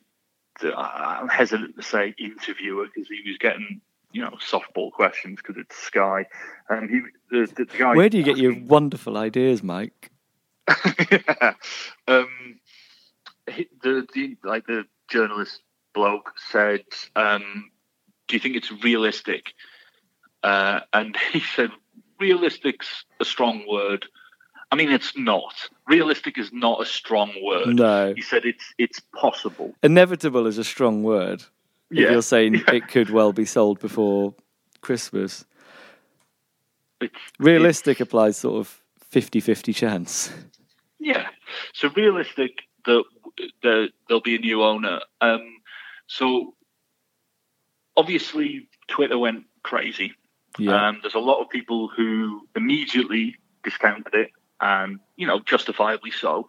[0.63, 5.75] I'm hesitant to say interviewer because he was getting you know softball questions because it's
[5.75, 6.25] Sky.
[6.69, 7.95] Um, he the, the, guy.
[7.95, 10.11] Where do you get your wonderful ideas, Mike?
[12.07, 12.59] um,
[13.47, 15.61] the, the like the journalist
[15.93, 16.83] bloke said,
[17.15, 17.71] um,
[18.27, 19.53] "Do you think it's realistic?"
[20.43, 21.71] Uh, and he said,
[22.19, 24.05] "Realistic's a strong word."
[24.71, 25.53] I mean, it's not.
[25.87, 27.67] Realistic is not a strong word.
[27.75, 28.13] No.
[28.13, 29.73] He said it's it's possible.
[29.83, 31.41] Inevitable is a strong word.
[31.89, 32.11] If Yeah.
[32.11, 32.73] you're saying Yeah.
[32.75, 34.33] it could well be sold before
[34.81, 35.45] Christmas.
[36.99, 38.81] It's, Realistic applies sort of
[39.13, 40.33] 50-50 chance.
[40.99, 41.27] Yeah.
[41.73, 43.03] So realistic that
[43.61, 44.99] that there'll be a new owner.
[45.21, 45.61] Um,
[46.07, 46.55] so
[47.95, 50.13] obviously Twitter went crazy.
[50.57, 50.87] Yeah.
[50.89, 56.47] Um, there's a lot of people who immediately discounted it, and you know, justifiably so.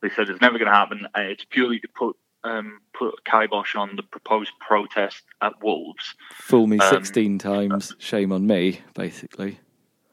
[0.00, 1.06] They said it's never going to happen.
[1.14, 6.14] And it's purely to put um, put a kibosh on the proposed protest at Wolves.
[6.34, 9.58] Fool me Um, 16 times, shame on me, basically.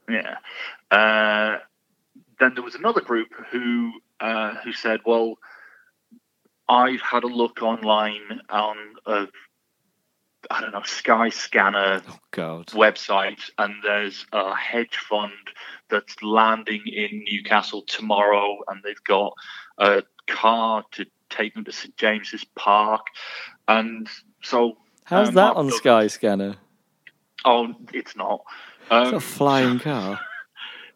[0.09, 0.37] Yeah.
[0.91, 1.59] Uh,
[2.39, 5.37] then there was another group who uh, who said, "Well,
[6.67, 9.27] I've had a look online on a
[10.51, 12.67] I don't know Sky Scanner God.
[12.67, 15.31] website, and there's a hedge fund
[15.89, 19.33] that's landing in Newcastle tomorrow, and they've got
[19.77, 23.05] a car to take them to St James's Park,
[23.67, 24.07] and
[24.41, 26.55] so." How's um, that Mark on Douglas- Sky Scanner?
[27.43, 28.41] Oh, it's not.
[28.83, 30.19] It's Um, a flying car.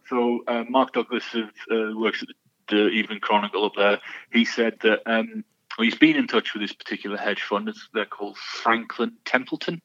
[0.10, 4.00] So uh, Mark Douglas who, uh, works at the, the Evening Chronicle up there.
[4.32, 5.44] He said that um,
[5.80, 7.74] well, he's been in touch with this particular hedge fund.
[7.94, 9.82] They're called Franklin Templeton.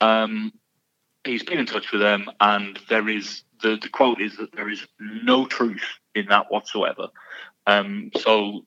[0.00, 0.52] Um,
[1.22, 4.68] he's been in touch with them, and there is the, the quote is that there
[4.68, 5.84] is no truth
[6.16, 7.06] in that whatsoever.
[7.68, 8.66] Um, so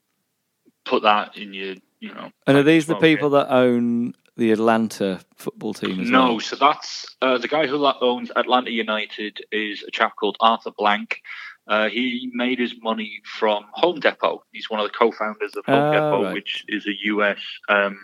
[0.86, 2.32] put that in your, you know.
[2.48, 6.40] And are these the people that own the Atlanta football team as No, well?
[6.40, 11.20] so that's uh, the guy who owns Atlanta United is a chap called Arthur Blank.
[11.67, 14.43] Uh, he made his money from Home Depot.
[14.52, 16.34] He's one of the co-founders of Home Ah, Depot, right.
[16.34, 17.97] which is a US um,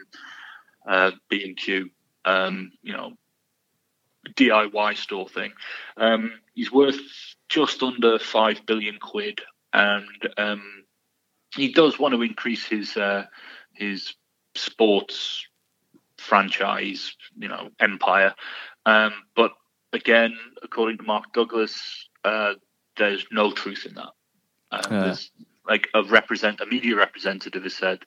[0.87, 1.89] uh, B&Q,
[2.25, 3.13] um, you know,
[4.35, 5.53] DIY store thing.
[5.97, 6.99] Um, he's worth
[7.49, 9.41] just under five billion quid,
[9.73, 10.83] and um,
[11.55, 13.25] he does want to increase his uh,
[13.73, 14.13] his
[14.55, 15.45] sports
[16.17, 18.33] franchise, you know, empire.
[18.85, 19.51] Um, but
[19.93, 22.53] again, according to Mark Douglas, uh,
[22.97, 24.09] there's no truth in that.
[24.71, 25.03] Uh.
[25.05, 25.31] There's
[25.67, 27.99] like a represent a media representative has said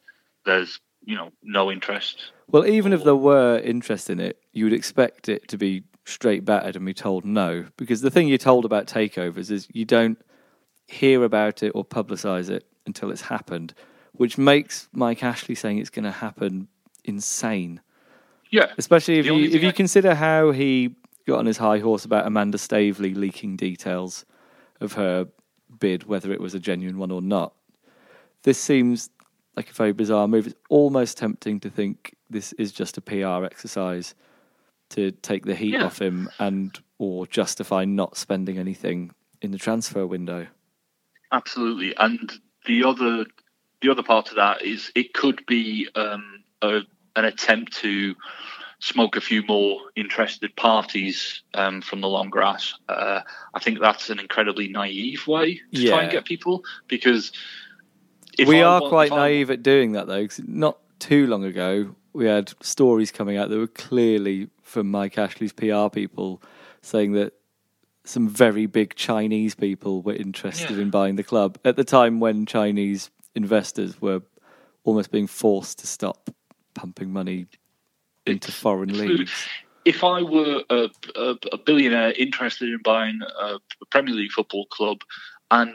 [0.45, 2.33] there's you know no interest.
[2.49, 6.45] Well, even if there were interest in it, you would expect it to be straight
[6.45, 7.67] battered and be told no.
[7.77, 10.19] Because the thing you're told about takeovers is you don't
[10.89, 13.73] hear about it or publicise it until it's happened,
[14.13, 16.67] which makes Mike Ashley saying it's going to happen
[17.05, 17.81] insane.
[18.51, 20.97] Yeah, Especially if The you if thing you I- consider how he
[21.29, 24.25] got on his high horse about Amanda Staveley leaking details
[24.81, 25.27] of her
[25.79, 27.55] bid, whether it was a genuine one or not.
[28.43, 29.11] This seems
[29.57, 30.47] like a very bizarre move.
[30.47, 34.15] It's almost tempting to think this is just a PR exercise
[34.91, 35.85] to take the heat Yeah.
[35.85, 39.13] off him and or justify not spending anything
[39.43, 40.47] in the transfer window.
[41.33, 42.33] Absolutely, and
[42.67, 43.25] the other
[43.83, 46.81] the other part of that is it could be um, a,
[47.17, 48.15] an attempt to
[48.81, 52.75] smoke a few more interested parties um, from the long grass.
[52.89, 53.21] Uh,
[53.55, 57.31] I think that's an incredibly naive way to try and get people because
[58.39, 60.79] if we I are want- quite if I- naive at doing that though, 'cause not
[60.99, 65.89] too long ago we had stories coming out that were clearly from Mike Ashley's PR
[65.89, 66.43] people
[66.83, 67.35] saying that
[68.05, 70.83] some very big Chinese people were interested Yeah.
[70.83, 74.23] in buying the club at the time when Chinese investors were
[74.85, 76.31] almost being forced to stop
[76.75, 77.47] pumping money
[78.27, 79.49] into foreign leagues.
[79.85, 83.59] if I were a, a, a billionaire interested in buying a,
[83.91, 85.03] Premier League football club,
[85.51, 85.73] and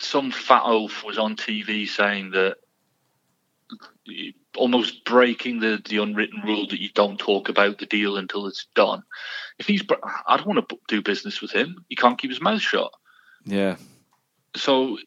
[0.00, 2.56] some fat oaf was on TV saying that,
[4.56, 8.66] almost breaking the, the unwritten rule that you don't talk about the deal until it's
[8.74, 9.02] done.
[9.58, 9.82] If he's,
[10.26, 11.84] I don't want to do business with him.
[11.88, 12.90] He can't keep his mouth shut.
[13.44, 13.76] Yeah.
[14.54, 14.98] So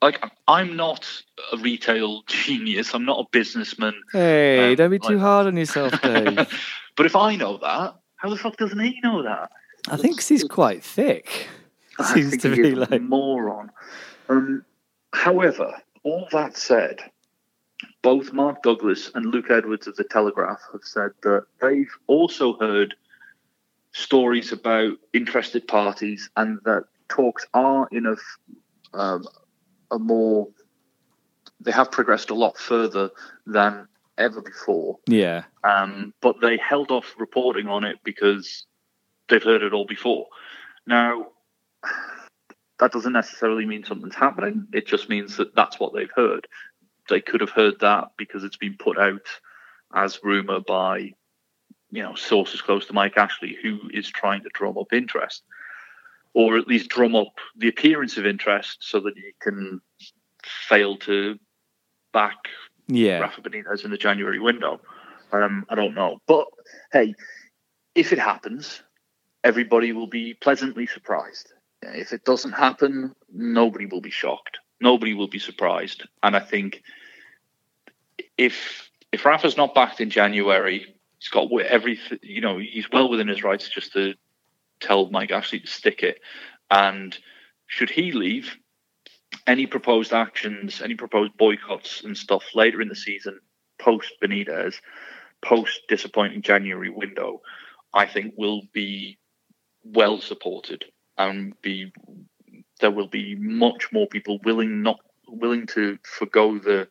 [0.00, 1.06] like I'm not
[1.52, 2.94] a retail genius.
[2.94, 3.94] I'm not a businessman.
[4.12, 6.36] Hey, Um, don't be too hard on yourself, Dave.
[6.96, 9.50] But if I know that, how the fuck doesn't he know that?
[9.88, 11.48] I think he's quite thick.
[11.98, 13.70] I Seems think to be like moron.
[14.28, 14.64] Um,
[15.12, 17.00] however, all that said,
[18.02, 22.94] both Mark Douglas and Luke Edwards of the Telegraph have said that they've also heard
[23.92, 28.16] stories about interested parties and that talks are in a,
[28.94, 29.24] um,
[29.90, 30.48] a more
[31.60, 33.10] they have progressed a lot further
[33.46, 33.86] than
[34.18, 34.98] ever before.
[35.06, 35.44] Yeah.
[35.64, 38.66] Um, but they held off reporting on it because
[39.28, 40.26] they've heard it all before.
[40.86, 41.28] Now,
[42.78, 44.66] that doesn't necessarily mean something's happening.
[44.72, 46.48] It just means that that's what they've heard.
[47.08, 49.26] They could have heard that because it's been put out
[49.94, 51.12] as rumour by
[51.90, 55.42] you know sources close to Mike Ashley, who is trying to drum up interest,
[56.34, 59.80] or at least drum up the appearance of interest, so that he can
[60.44, 61.38] fail to
[62.12, 62.36] back
[62.88, 63.20] Yeah.
[63.20, 64.80] Rafa Benitez in the January window.
[65.32, 66.46] Um, I don't know, but
[66.92, 67.14] hey,
[67.94, 68.82] if it happens,
[69.44, 71.52] everybody will be pleasantly surprised.
[71.82, 74.58] If it doesn't happen, nobody will be shocked.
[74.80, 76.06] Nobody will be surprised.
[76.22, 76.82] And I think
[78.36, 83.28] if if Rafa's not backed in January, he's got every you know he's well within
[83.28, 84.14] his rights just to
[84.82, 86.20] tell Mike Ashley to stick it.
[86.70, 87.16] And
[87.66, 88.56] should he leave,
[89.46, 93.40] any proposed actions, any proposed boycotts and stuff later in the season,
[93.78, 94.74] post Benitez,
[95.42, 97.40] post disappointing January window,
[97.94, 99.18] I think will be
[99.84, 100.84] well supported
[101.18, 101.92] and be
[102.80, 106.88] there will be much more people willing not willing to forgo the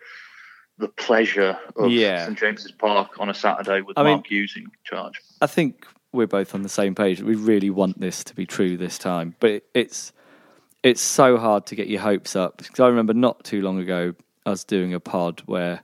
[0.77, 2.25] the pleasure of Yeah.
[2.25, 5.21] St James's Park on a Saturday with I mean- Mark Hughes in charge.
[5.41, 7.21] I think we're both on the same page.
[7.21, 10.11] We really want this to be true this time, but it, it's
[10.83, 14.13] it's so hard to get your hopes up because I remember not too long ago
[14.45, 15.83] us doing a pod where,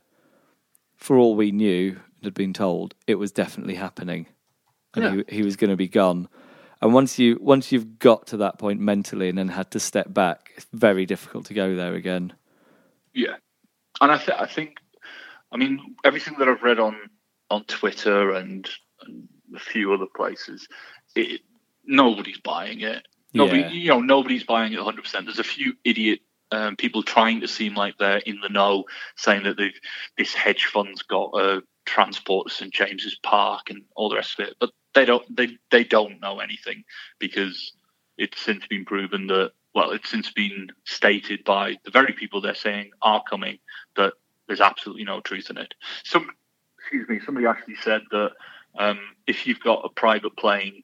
[0.96, 4.26] for all we knew and had been told, it was definitely happening,
[4.94, 6.28] and he, he was going to be gone.
[6.80, 10.12] And once you once you've got to that point mentally and then had to step
[10.12, 12.32] back, it's very difficult to go there again.
[13.14, 13.36] Yeah,
[14.00, 14.76] and I, th- I think,
[15.50, 16.96] I mean, everything that I've read on
[17.50, 18.68] on Twitter and,
[19.02, 20.68] and a few other places,
[21.14, 21.40] it,
[21.84, 23.06] nobody's buying it.
[23.34, 23.68] Nobody, Yeah.
[23.70, 25.02] you know, nobody's buying it 100.
[25.02, 28.84] percent There's a few idiot um, people trying to seem like they're in the know,
[29.16, 29.78] saying that they've
[30.16, 34.48] this hedge fund's got a transport to St James's Park and all the rest of
[34.48, 35.24] it, but they don't.
[35.34, 36.84] They they don't know anything
[37.18, 37.72] because
[38.16, 42.54] it's since been proven that well, it's since been stated by the very people they're
[42.54, 43.58] saying are coming
[43.96, 44.14] that
[44.46, 45.74] there's absolutely no truth in it.
[46.04, 46.30] Some,
[46.78, 48.30] excuse me, somebody actually said that
[48.78, 50.82] um, if you've got a private plane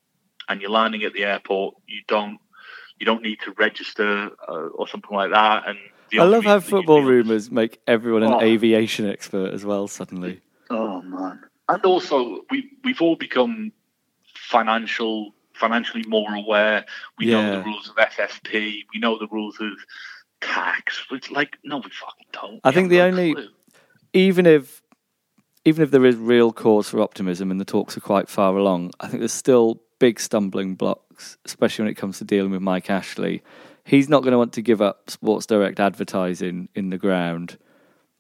[0.49, 2.39] and you're landing at the airport, you don't
[2.99, 5.69] you don't need to register uh, or something like that.
[5.69, 5.79] And
[6.11, 8.41] the I love how reason that you football rumours make everyone an Oh.
[8.41, 9.89] aviation expert as well.
[9.89, 11.41] Suddenly, Oh man!
[11.69, 13.73] And also, we we've all become
[14.35, 16.85] financial financially more aware.
[17.19, 18.85] We know the rules of FFP.
[18.93, 19.71] We know the rules of
[20.41, 21.05] tax.
[21.11, 22.61] It's like no, we fucking don't.
[22.65, 23.49] I We think the no only, clue.
[24.13, 24.83] even if,
[25.65, 28.93] even if there is real cause for optimism and the talks are quite far along,
[29.01, 32.91] I think there's still big stumbling blocks, especially when it comes to dealing with Mike
[32.91, 33.43] Ashley.
[33.85, 37.59] He's not going to want to give up Sports Direct advertising in the ground.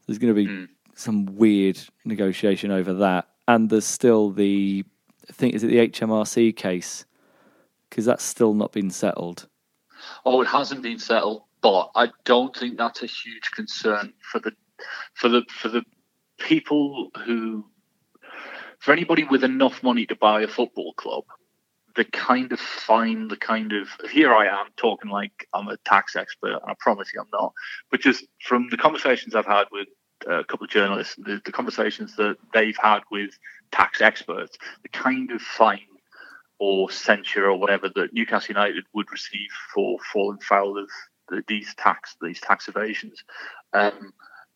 [0.06, 0.64] There's going to be Hmm.
[0.94, 4.84] some weird negotiation over that, and there's still the,
[5.28, 7.04] I think is it the HMRC case,
[7.88, 9.48] because that's still not been settled.
[10.26, 14.52] Oh, it hasn't been settled, but I don't think that's a huge concern for the
[15.14, 15.82] for the for the
[16.38, 17.64] people who
[18.84, 21.24] for anybody with enough money to buy a football club.
[21.96, 26.16] The kind of fine, the kind of here I am talking like I'm a tax
[26.16, 27.54] expert, and I promise you I'm not.
[27.90, 29.88] But just from the conversations I've had with
[30.28, 33.30] uh, a couple of journalists, the, the conversations that they've had with
[33.72, 35.80] tax experts, the kind of fine
[36.58, 40.90] or censure or whatever that Newcastle United would receive for falling foul of
[41.30, 43.24] the, these tax these tax evasions,
[43.72, 44.12] um,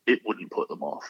[0.07, 1.05] it wouldn't put them off.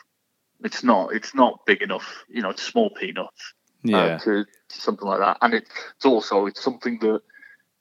[0.64, 1.14] It's not.
[1.14, 2.24] It's not big enough.
[2.28, 3.54] You know, it's small peanuts.
[3.84, 3.98] Yeah.
[3.98, 7.20] Uh, to, to something like that, and it, it's also it's something that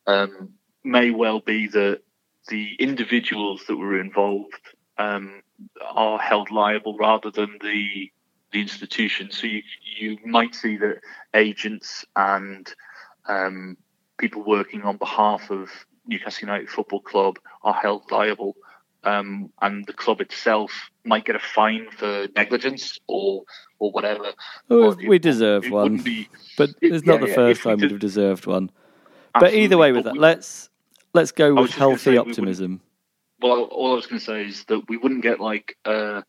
[0.06, 0.50] um,
[0.84, 2.02] may well be that
[2.50, 4.54] the individuals that were involved
[4.98, 5.42] um,
[5.82, 8.12] are held liable rather than the
[8.52, 9.32] the institution.
[9.32, 9.64] So you
[10.00, 11.02] you might see that
[11.34, 12.72] agents and
[13.28, 13.78] um,
[14.18, 15.70] people working on behalf of
[16.08, 18.56] Newcastle United Football Club are held liable,
[19.04, 20.72] um, and the club itself
[21.06, 23.44] might get a fine for negligence or
[23.80, 24.32] or whatever.
[24.70, 27.62] Oh, But it- we deserve it one, be- but it- it's not yeah, the first
[27.62, 28.72] time we'd have deserved one.
[29.40, 30.70] But either way, with that, we- let's
[31.14, 32.82] let's go with healthy say we optimism.
[33.40, 36.22] Well, all I was going to say is that we wouldn't get like uh,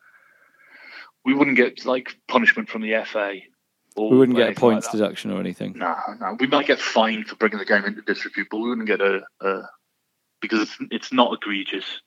[1.25, 3.41] we wouldn't get like punishment from the FA.
[3.97, 5.73] We wouldn't get a anything like points deduction or anything.
[5.77, 6.37] No, no.
[6.39, 9.23] We might get fined for bringing the game into disrepute, but we wouldn't get a,
[9.41, 9.63] a
[10.41, 12.01] because it's, it's not egregious.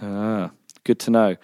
[0.00, 0.50] Ah,
[0.84, 1.36] good to know.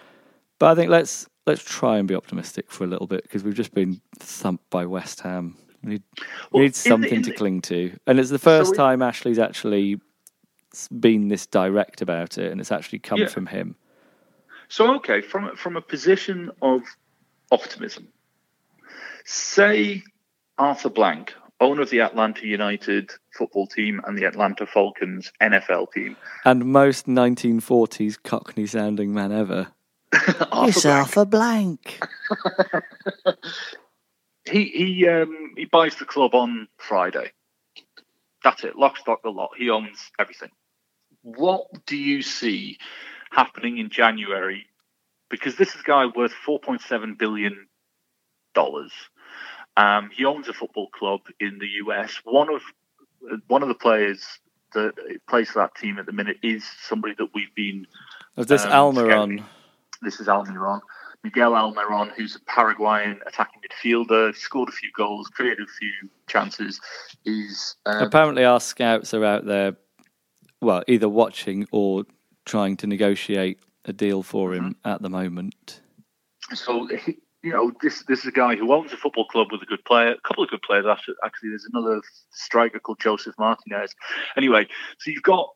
[0.59, 3.53] But I think let's let's try and be optimistic for a little bit because we've
[3.55, 5.57] just been thumped by West Ham.
[5.83, 6.03] We need,
[6.51, 9.39] we need in the- something to cling to, and it's the first it- time Ashley's
[9.39, 9.99] actually
[10.99, 13.27] been this direct about it, and it's actually come Yeah.
[13.27, 13.75] from him.
[14.67, 16.81] So okay, from from a position of
[17.51, 18.07] optimism,
[19.25, 20.03] say
[20.57, 26.17] Arthur Blank, owner of the Atlanta United football team and the Atlanta Falcons NFL team,
[26.43, 29.67] And most 1940s Cockney sounding man ever.
[30.51, 31.99] Arthur Blank, a blank.
[34.45, 37.31] he he um, he buys the club on Friday.
[38.43, 39.51] That's it, lock, stock, the lot.
[39.57, 40.51] He owns everything.
[41.23, 42.77] What do you see
[43.31, 44.67] happening in January?
[45.29, 47.67] Because this is a guy worth 4.7 billion
[48.53, 48.91] dollars.
[49.77, 52.21] Um, he owns a football club in the US.
[52.23, 52.61] One of
[53.47, 54.23] one of the players
[54.73, 54.93] that
[55.27, 57.87] plays for that team at the minute is somebody that we've been.
[58.37, 59.43] Of this um, Almiron.
[60.01, 60.81] This is Almiron.
[61.23, 66.79] Miguel Almiron, who's a Paraguayan attacking midfielder, scored a few goals, created a few chances.
[67.25, 69.75] Is um, Apparently, our scouts are out there,
[70.61, 72.03] well, either watching or
[72.45, 74.87] trying to negotiate a deal for him Mm-hmm.
[74.89, 75.81] at the moment.
[76.53, 79.61] So he- you know, this this is a guy who owns a football club with
[79.61, 80.85] a good player, a couple of good players.
[80.89, 83.93] Actually, actually there's another striker called Josef Martinez.
[84.35, 84.67] Anyway,
[84.97, 85.49] so you've got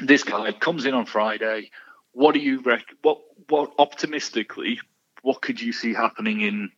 [0.00, 1.70] this guy comes in on Friday.
[2.12, 3.18] What do you rec- What
[3.50, 4.80] what optimistically,
[5.20, 6.70] what could you see happening in?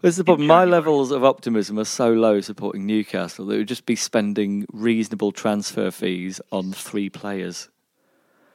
[0.00, 0.48] Where's the problem?
[0.48, 4.66] My levels of optimism are so low supporting Newcastle that it would just be spending
[4.72, 7.70] reasonable transfer fees on three players.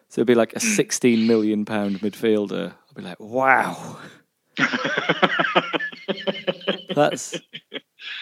[0.10, 0.68] So it'd be like a Hmm.
[0.76, 2.74] sixteen million pound midfielder.
[2.90, 3.98] I'd be like, wow.
[6.96, 7.40] that's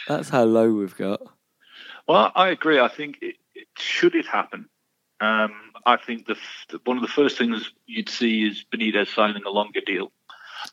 [0.08, 1.22] that's how low we've got.
[2.08, 2.80] Well, I agree.
[2.80, 4.68] I think it, it, should it happen,
[5.22, 5.54] um,
[5.86, 6.38] I think the
[6.86, 10.12] one of the first things you'd see is Benitez signing a longer deal.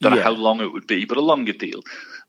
[0.01, 1.83] Don't know how long it would be, but a longer deal.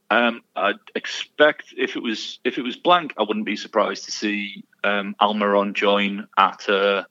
[0.09, 4.11] Um, I'd expect if it was if it was blank, I wouldn't be surprised to
[4.11, 7.05] see um, Almiron join at a,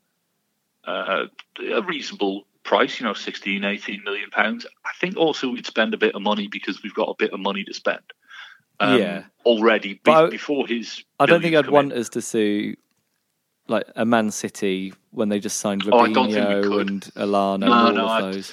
[0.84, 1.24] a,
[1.72, 3.00] a reasonable price.
[3.00, 4.66] You know, 16, 18 million pounds.
[4.84, 7.40] I think also we'd spend a bit of money because we've got a bit of
[7.40, 8.02] money to spend.
[8.80, 9.24] Um, Yeah.
[9.46, 11.02] already be- I- before his.
[11.18, 11.98] I don't think I'd want in.
[11.98, 12.76] us to see
[13.68, 16.88] like a Man City when they just signed Oh, I don't think we Robinho could.
[16.90, 18.52] and Alana No, and all no, of I- those.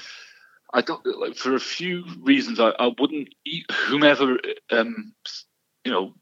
[0.75, 2.59] I don't like for a few reasons.
[2.59, 4.39] I, I wouldn't eat whomever
[4.71, 5.13] um,
[5.85, 6.15] you know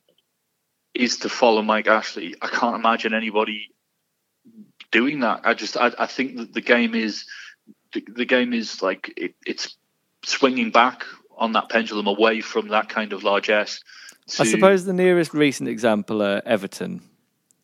[0.94, 2.36] is to follow Mike Ashley.
[2.42, 3.70] I can't imagine anybody
[4.92, 5.42] doing that.
[5.46, 7.26] I just I, I think that the game is
[7.94, 9.76] the, the game is like it, it's
[10.24, 11.04] swinging back
[11.38, 13.82] on that pendulum away from that kind of largesse.
[14.40, 17.02] I suppose the nearest recent example are Everton,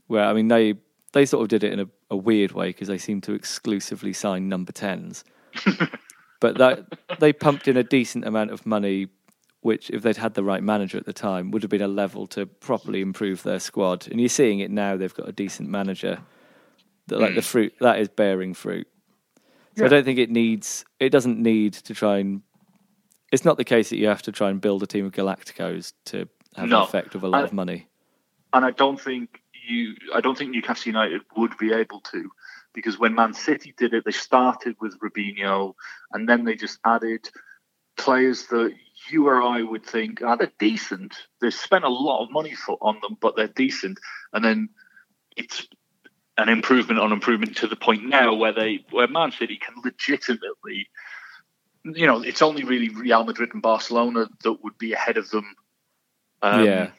[0.07, 0.75] where I mean they
[1.13, 4.13] they sort of did it in a, a weird way because they seem to exclusively
[4.13, 5.23] sign number tens,
[6.39, 6.85] but that
[7.19, 9.07] they pumped in a decent amount of money,
[9.61, 12.27] which if they'd had the right manager at the time would have been a level
[12.27, 14.07] to properly improve their squad.
[14.09, 16.19] And you're seeing it now; they've got a decent manager.
[17.07, 17.45] That like the hmm.
[17.45, 18.87] fruit that is bearing fruit.
[19.77, 20.85] So I don't think it needs.
[20.99, 22.41] It doesn't need to try and.
[23.31, 25.93] It's not the case that you have to try and build a team of Galacticos
[26.05, 26.77] to have No.
[26.77, 27.87] an effect with a lot I- of money.
[28.53, 32.31] and I don't think you, I don't think Newcastle United would be able to,
[32.73, 35.73] because when Man City did it, they started with Robinho,
[36.13, 37.29] and then they just added
[37.97, 38.73] players that
[39.09, 41.13] you or I would think, ah, they're decent.
[41.41, 43.99] They've spent a lot of money for on them, but they're decent,
[44.33, 44.69] and then
[45.35, 45.67] it's
[46.37, 50.87] an improvement on improvement to the point now where they, where Man City can legitimately.
[51.83, 55.55] You know, it's only really Real Madrid and Barcelona that would be ahead of them.
[56.41, 56.89] Um, yeah.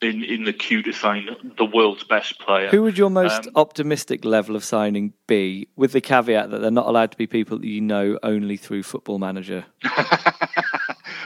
[0.00, 2.68] in in the queue to sign the world's best player.
[2.68, 6.70] Who would your most Um, optimistic level of signing be, with the caveat that they're
[6.70, 9.64] not allowed to be people that you know only through Football Manager?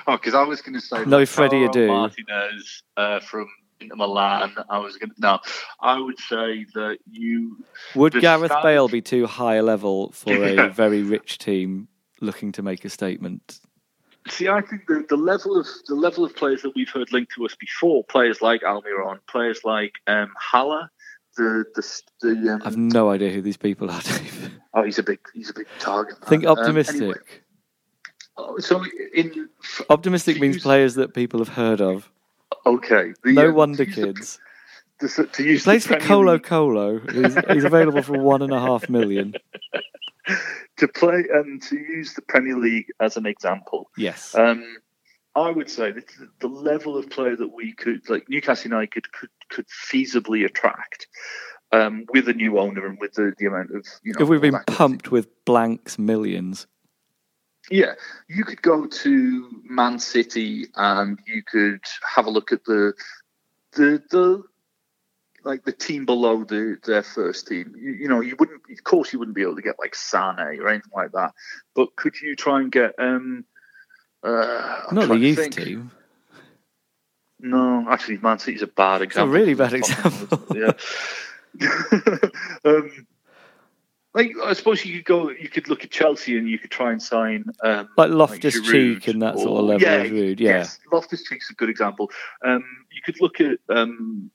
[0.07, 1.87] oh, because I was going to say No Freddie Lautaro Adu.
[1.89, 3.49] Martinez uh, from
[3.85, 4.55] Inter Milan.
[4.69, 5.39] I was going to no.
[5.81, 7.59] I would say that you
[7.95, 10.67] Would Gareth Bale be too high a level for Yeah.
[10.67, 11.89] a very rich team
[12.21, 13.61] looking to make a statement?
[14.29, 17.33] See, I think the, the level of the level of players that we've heard linked
[17.35, 20.91] to us before, players like Almiron, players like um, Haller,
[21.37, 24.51] the the, the um, I've no idea who these people are, Dave.
[24.73, 26.19] oh, he's a big he's a big target.
[26.23, 26.29] man.
[26.31, 26.97] Think Um, optimistic.
[27.03, 27.17] anyway,
[28.39, 28.83] oh, so
[29.15, 29.49] in
[29.91, 32.11] Optimistic means use- players that people have heard of.
[32.67, 34.39] Okay, the, No um, wonder to use the- kids.
[35.01, 36.99] the- to He use the plays for Colo Colo.
[37.01, 39.35] He's, he's available for one and a half million.
[40.79, 43.91] to play and to use the Premier League as an example.
[43.97, 44.35] Yes.
[44.35, 44.77] Um,
[45.37, 46.05] I would say that
[46.41, 51.07] the- level of player that we could, like Newcastle United, could could feasibly attract
[51.73, 54.23] um, with a new owner and with the, the amount of you know.
[54.23, 56.67] if we've been that kind of pumped with blanks millions.
[57.71, 57.95] Yeah,
[58.29, 61.81] you could go to Man City and you could
[62.15, 62.93] have a look at the
[63.73, 64.43] the the
[65.45, 67.75] like the team below the their first team.
[67.77, 70.39] You, you know, you wouldn't, of course, you wouldn't be able to get like Sane
[70.39, 71.33] or anything like that.
[71.75, 73.45] But could you try and get um?
[74.23, 75.91] Uh, Not the youth team.
[77.41, 79.35] No, actually, Man City's a bad It's a example.
[79.35, 80.57] really bad example.
[80.57, 80.73] yeah.
[82.65, 83.07] um,
[84.15, 86.93] Like I suppose you could go, you could look at Chelsea and you could try
[86.93, 90.41] and sign um, Like Loftus Giroud Cheek and that sort of level yeah, of Giroud,
[90.41, 90.51] yeah.
[90.59, 92.11] Yes, Loftus Cheek's a good example.
[92.45, 94.31] Um, you could look at, um,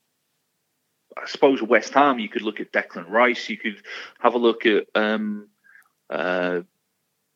[1.18, 2.20] I suppose, West Ham.
[2.20, 3.50] You could look at Declan Rice.
[3.50, 3.82] You could
[4.20, 5.48] have a look at, um,
[6.10, 6.62] uh,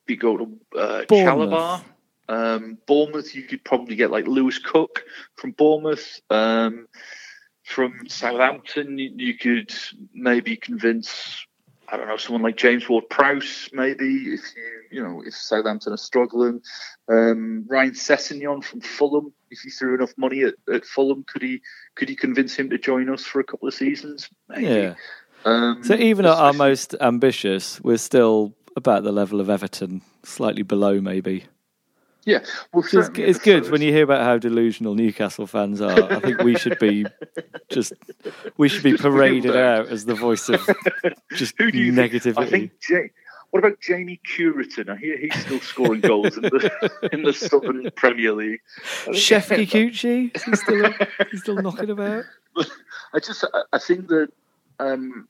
[0.08, 0.44] you go to
[0.78, 1.50] uh, Bournemouth.
[1.50, 1.84] Chalabar.
[2.30, 5.04] Um, Bournemouth, you could probably get like Lewis Cook
[5.36, 6.20] from Bournemouth.
[6.30, 6.88] Um,
[7.64, 9.74] from Southampton, you could
[10.14, 11.46] maybe convince,
[11.90, 15.98] I don't know, someone like James Ward-Prowse, maybe if you, you know, if Southampton are
[15.98, 16.62] struggling.
[17.10, 21.62] Um, Ryan Sessegnon from Fulham, if you threw enough money at, at Fulham, could he
[21.96, 24.30] could he convince him to join us for a couple of seasons?
[24.50, 24.66] Maybe.
[24.66, 24.96] Yeah.
[25.46, 30.64] Um, So even at our most ambitious, we're still about the level of Everton, slightly
[30.64, 31.46] below maybe.
[32.26, 32.40] Yeah,
[32.72, 36.04] well, It's, it's good when you hear about how delusional Newcastle fans are.
[36.12, 37.06] I think we should be
[37.70, 37.92] just
[38.58, 40.62] we should be Just paraded out as the voice of
[41.34, 42.14] just Who do you think?
[42.38, 42.72] I think.
[42.90, 43.00] Ja-
[43.50, 44.90] what about Jamie Cureton?
[44.90, 48.62] I hear he's still scoring goals in the in the Southern Premier League.
[49.14, 50.92] Chef Kikuchi, is he still
[51.30, 52.24] he's still knocking about?
[53.14, 54.30] I just I- I think that
[54.80, 55.28] um,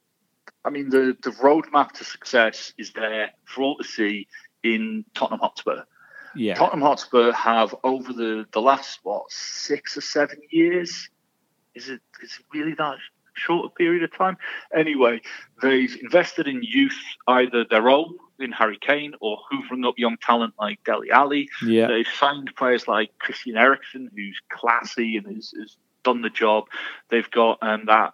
[0.64, 4.28] I mean the the roadmap to success is there for all to see
[4.64, 5.82] in Tottenham Hotspur.
[6.36, 11.10] Yeah, Tottenham Hotspur have over the the last what six or seven years.
[11.76, 12.98] Is it is it really that
[13.36, 14.38] short a period of time?
[14.76, 15.22] Anyway,
[15.62, 20.54] they've invested in youth, either their own in Harry Kane or hoovering up young talent
[20.60, 21.50] like Dele Alli.
[21.66, 21.88] yeah.
[21.88, 26.66] They've signed players like Christian Eriksen, who's classy and has, has done the job.
[27.10, 28.14] They've got um, that,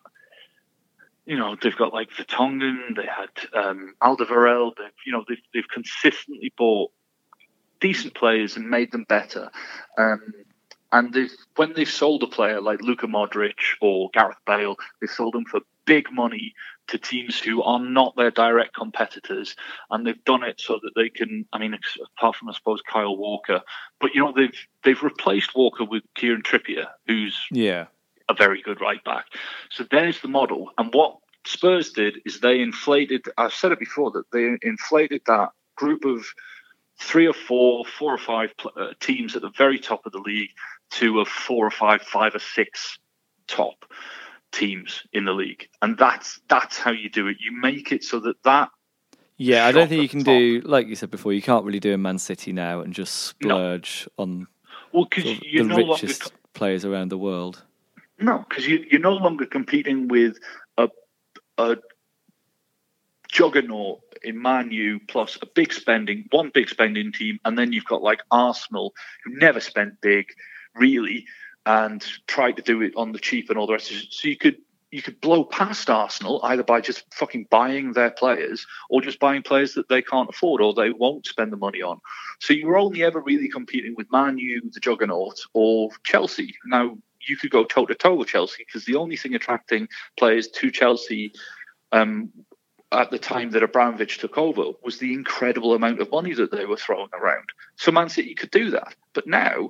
[1.26, 4.78] you know, they've got like Vertonghen, they had um, Alderweireld.
[4.78, 6.92] They've, you know, they've, they've consistently bought
[7.80, 9.50] decent players and made them better.
[9.98, 10.34] Um,
[10.92, 15.34] and they've, when they've sold a player like Luka Modric or Gareth Bale, they've sold
[15.34, 16.54] them for big money
[16.88, 19.56] to teams who are not their direct competitors,
[19.92, 21.46] and they've done it so that they can.
[21.54, 21.78] I mean,
[22.18, 23.62] apart from I suppose Kyle Walker,
[24.02, 27.86] but you know they've they've replaced Walker with Kieran Trippier, who's Yeah.
[28.28, 29.26] a very good right back.
[29.70, 30.72] So there's the model.
[30.80, 35.50] And what Spurs did is they inflated, I've said it before, that they inflated that
[35.76, 36.26] group of
[37.00, 40.20] three or four, four or five pl- uh, teams at the very top of the
[40.20, 40.52] league
[40.92, 43.00] to a four or five, five or six
[43.48, 43.86] top
[44.52, 45.68] teams in the league.
[45.82, 47.38] And that's that's how you do it.
[47.40, 48.70] You make it so that that
[49.38, 51.34] Yeah, I don't think you can the do like you said before.
[51.34, 54.48] You can't really do a Man City now and just splurge on
[54.92, 57.64] well, because you're the no longer richest players around the world.
[58.20, 60.38] No, because you, you're no longer competing with
[60.78, 60.90] a,
[61.58, 61.78] a
[63.40, 67.86] juggernaut in Man U plus a big spending, one big spending team, and then you've
[67.86, 70.26] got like Arsenal who never spent big,
[70.76, 71.26] really,
[71.66, 74.08] and tried to do it on the cheap and all the rest of it.
[74.10, 74.58] So you could
[74.92, 79.44] you could blow past Arsenal either by just fucking buying their players or just buying
[79.44, 82.00] players that they can't afford or they won't spend the money on.
[82.40, 86.56] So you're only ever really competing with Man U, the juggernaut, or Chelsea.
[86.66, 89.88] Now you could go toe to toe with Chelsea because the only thing attracting
[90.18, 91.32] players to Chelsea
[91.92, 92.32] um,
[92.92, 96.66] at the time that Abramovich took over was the incredible amount of money that they
[96.66, 97.50] were throwing around.
[97.76, 99.70] So Man City could do that, but now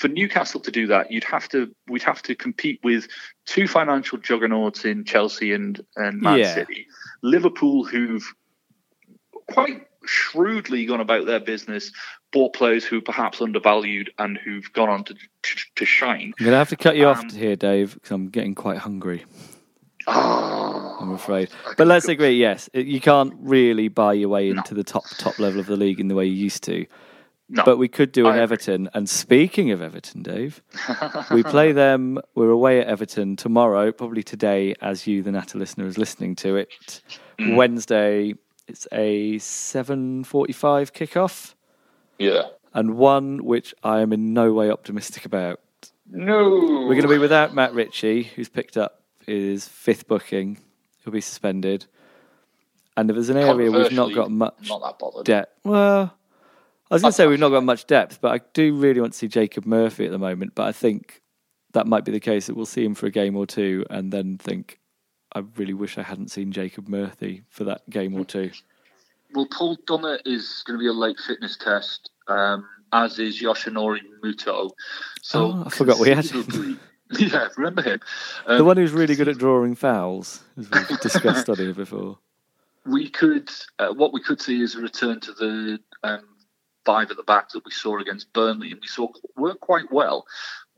[0.00, 3.06] for Newcastle to do that, you'd have to we'd have to compete with
[3.46, 6.54] two financial juggernauts in Chelsea and and Man Yeah.
[6.54, 6.86] City,
[7.22, 8.26] Liverpool, who've
[9.52, 11.92] quite shrewdly gone about their business,
[12.32, 16.32] bought players who perhaps undervalued and who've gone on to to, to shine.
[16.38, 18.78] I'm going to have to cut you off Um, here, Dave, because I'm getting quite
[18.78, 19.24] hungry.
[20.06, 21.50] Oh, I'm afraid.
[21.76, 25.60] But let's agree, yes, you can't really buy your way into the top top level
[25.60, 26.86] of the league in the way you used to.
[27.50, 28.38] No, But we could do an.
[28.38, 28.90] Everton.
[28.92, 30.62] And speaking of Everton, Dave,
[31.30, 32.18] we play them.
[32.34, 36.56] We're away at Everton tomorrow, probably today, as you, the Natter listener, is listening to
[36.56, 37.00] it.
[37.38, 37.56] Mm.
[37.56, 38.34] Wednesday,
[38.66, 41.54] it's a seven forty-five kickoff,
[42.18, 42.42] yeah.
[42.74, 45.60] and one which I am in no way optimistic about.
[46.10, 50.58] No, We're going to be without Matt Ritchie, who's picked up his fifth booking.
[51.10, 51.86] Be suspended.
[52.96, 56.12] And if there's an area we've not got much Not depth, well,
[56.90, 59.12] I was going to say we've not got much depth, but I do really want
[59.12, 60.54] to see Jacob Murphy at the moment.
[60.56, 61.22] But I think
[61.74, 64.10] that might be the case that we'll see him for a game or two, and
[64.10, 64.80] then think,
[65.32, 68.50] I really wish I hadn't seen Jacob Murphy for that game or two.
[69.34, 74.00] Well, Paul Dummett is going to be a late fitness test, um, as is Yoshinori
[74.24, 74.70] Muto.
[75.22, 76.80] So Oh, I forgot we had him.
[77.18, 78.00] Yeah, remember him?
[78.46, 82.18] the Um, one who's really good at drawing fouls, as we've discussed on here before.
[82.84, 86.24] we could, uh, what we could see is a return to the um,
[86.84, 90.26] five at the back that we saw against Burnley, and we saw work quite well,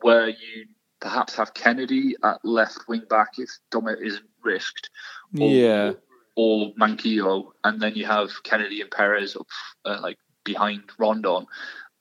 [0.01, 0.67] where you
[1.01, 4.91] perhaps have Kenedy at left wing back if Dummett isn't risked.
[5.39, 5.93] or Yeah.
[6.37, 9.47] or Manquillo, and then you have Kenedy and Perez up
[9.85, 11.47] uh, like behind Rondon.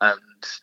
[0.02, 0.20] And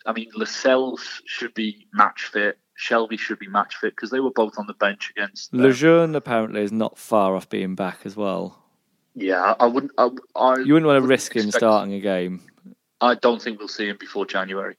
[0.07, 2.59] I mean, Lascelles should be match fit.
[2.79, 5.55] Shelvey should be match fit because they were both on the bench against.
[5.55, 8.63] uh, Lejeune apparently is not far off being back as well.
[9.15, 9.93] yeah, I wouldn't.
[9.99, 12.43] I, I You wouldn't want to risk him starting a game.
[13.01, 14.77] I don't think we'll see him before January.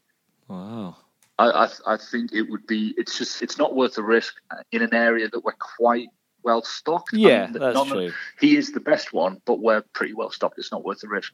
[0.48, 0.98] Wow.
[1.40, 2.94] I, I, I think it would be.
[2.98, 3.42] It's just.
[3.42, 4.36] It's not worth the risk
[4.72, 6.08] in an area that we're quite
[6.44, 7.14] well stocked.
[7.14, 8.12] I Yeah, mean, that's none true.
[8.40, 10.58] He is the best one, but we're pretty well stocked.
[10.58, 11.32] It's not worth the risk.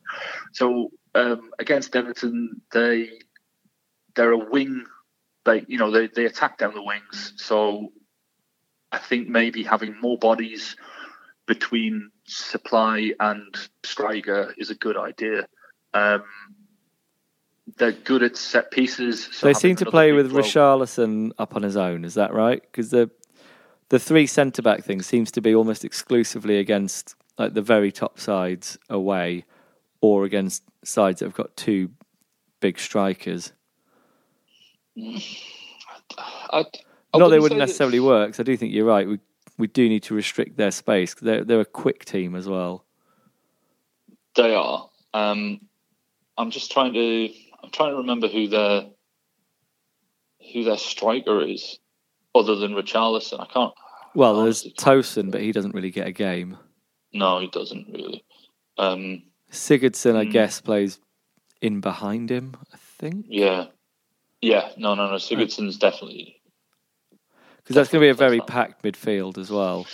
[0.52, 3.10] So um, against Everton, they
[4.16, 4.86] they're a wing.
[5.46, 7.34] They you know they they attack down the wings.
[7.38, 7.90] So
[8.92, 10.76] I think maybe having more bodies
[11.46, 15.48] between supply and striker is a good idea.
[15.94, 16.24] Um,
[17.78, 19.28] they're good at set pieces.
[19.32, 22.06] So they seem to play with bloke- Richarlison up on his own.
[22.06, 22.62] Is that right?
[22.62, 23.10] Because the
[23.90, 28.20] the three centre back thing seems to be almost exclusively against like the very top
[28.20, 29.46] sides away,
[30.02, 31.90] or against sides that have got two
[32.60, 33.54] big strikers.
[34.98, 35.20] I,
[36.52, 36.64] I Not
[37.14, 38.40] they wouldn't wouldn't that- necessarily work.
[38.40, 39.08] I do think you're right.
[39.08, 39.20] We
[39.58, 41.14] we do need to restrict their space.
[41.16, 42.86] they're they're a quick team as well.
[44.36, 44.90] They are.
[45.14, 45.62] Um,
[46.38, 47.30] I'm just trying to.
[47.64, 48.86] I'm trying to remember who their
[50.54, 51.80] who their striker is,
[52.36, 53.40] other than Richarlison.
[53.40, 53.74] I can't.
[54.16, 56.58] Well, there's Tosun, but he doesn't really get a game.
[57.14, 58.24] No, he doesn't really.
[58.78, 60.32] Um, Sigurdsson, I Hmm.
[60.32, 61.00] guess, plays
[61.62, 62.56] in behind him.
[62.74, 63.68] I think yeah,
[64.44, 64.70] yeah.
[64.78, 65.16] No, no, no.
[65.16, 66.40] Sigurdsson's definitely.
[67.58, 69.88] because that's going to be a very packed midfield as well.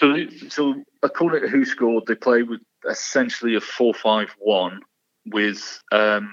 [0.00, 0.16] So,
[0.48, 4.80] so according to who scored, they play with essentially a four-five-one
[5.26, 6.32] with um,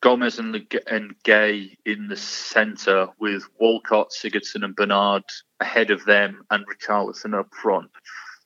[0.00, 5.24] Gomes and, Leg- and Gueye in the centre, with Walcott, Sigurdsson, and Bernard
[5.60, 7.90] ahead of them, and Richarlison up front.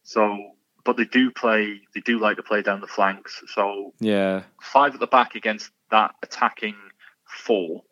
[0.03, 0.37] So,
[0.85, 1.81] but they do play.
[1.95, 3.41] They do like to play down the flanks.
[3.55, 6.75] So Yeah, five at the back against that attacking
[7.35, 7.83] four,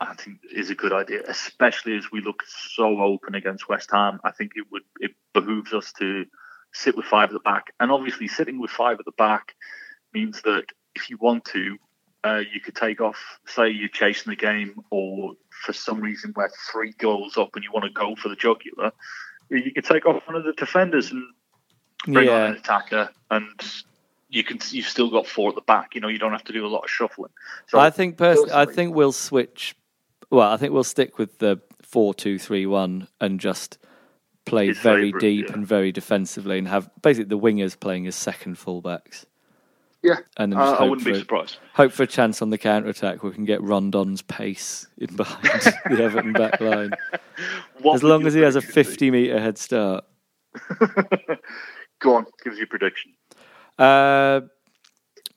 [0.00, 4.20] I think is a good idea, especially as we look so open against West Ham.
[4.24, 6.24] I think it would it behooves us to
[6.72, 9.54] sit with five at the back, and obviously sitting with five at the back
[10.14, 11.76] means that if you want to,
[12.24, 13.38] uh, you could take off.
[13.46, 15.34] Say you're chasing the game, or
[15.64, 18.92] for some reason we're three goals up and you want to go for the jugular,
[19.50, 21.22] you could take off one of the defenders and
[22.06, 22.46] bring on Yeah.
[22.46, 23.84] an attacker and
[24.28, 25.94] you can you've still got four at the back.
[25.94, 27.30] You know, you don't have to do a lot of shuffling.
[27.68, 29.74] So I think personally, I think we'll switch.
[30.30, 33.78] Well, I think we'll stick with the four-two-three-one and just
[34.44, 35.54] play His very favourite, deep yeah.
[35.54, 39.24] and very defensively, and have basically the wingers playing as second fullbacks.
[40.02, 41.56] yeah, And then uh, I wouldn't be surprised.
[41.72, 43.22] Hope for a chance on the counter attack.
[43.22, 45.44] We can get Rondon's pace in behind
[45.90, 46.90] the Everton back line.
[47.80, 48.66] What as long as he has a be?
[48.66, 50.04] fifty-meter head start.
[52.00, 53.12] Go on, give us your prediction.
[53.78, 54.40] Uh,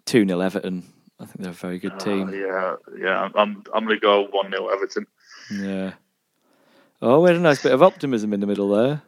[0.05, 0.83] two 0 Everton.
[1.19, 2.29] I think they're a very good Uh, team.
[2.33, 3.29] yeah, yeah.
[3.35, 5.05] I'm I'm going to go one 0 Everton.
[5.51, 5.93] Yeah.
[7.01, 9.01] Oh, we had a nice bit of optimism in the middle there.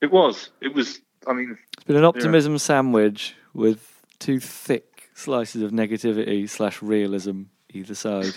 [0.00, 0.50] It was.
[0.60, 1.00] It was.
[1.26, 7.44] I mean, It's been an optimism sandwich with two thick slices of negativity slash realism
[7.72, 8.36] either side.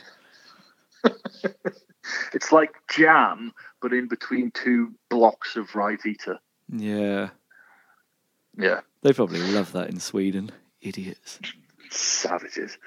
[2.34, 3.51] it's like jam,
[3.82, 6.38] but in between two blocks of Ryvita.
[6.70, 7.30] Yeah.
[8.59, 10.52] Yeah, They probably love that in Sweden.
[10.82, 11.39] Idiots.
[11.89, 12.78] savages.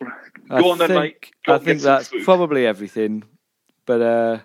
[0.00, 0.06] Go
[0.50, 1.30] I on then, think, mate.
[1.46, 2.24] Go I think that's food.
[2.24, 3.24] probably everything.
[3.86, 4.38] But uh,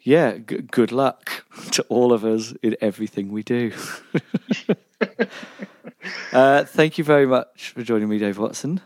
[0.00, 3.72] yeah, g- good luck to all of us in everything we do.
[6.32, 8.80] uh, thank you very much for joining me, Dave Watson.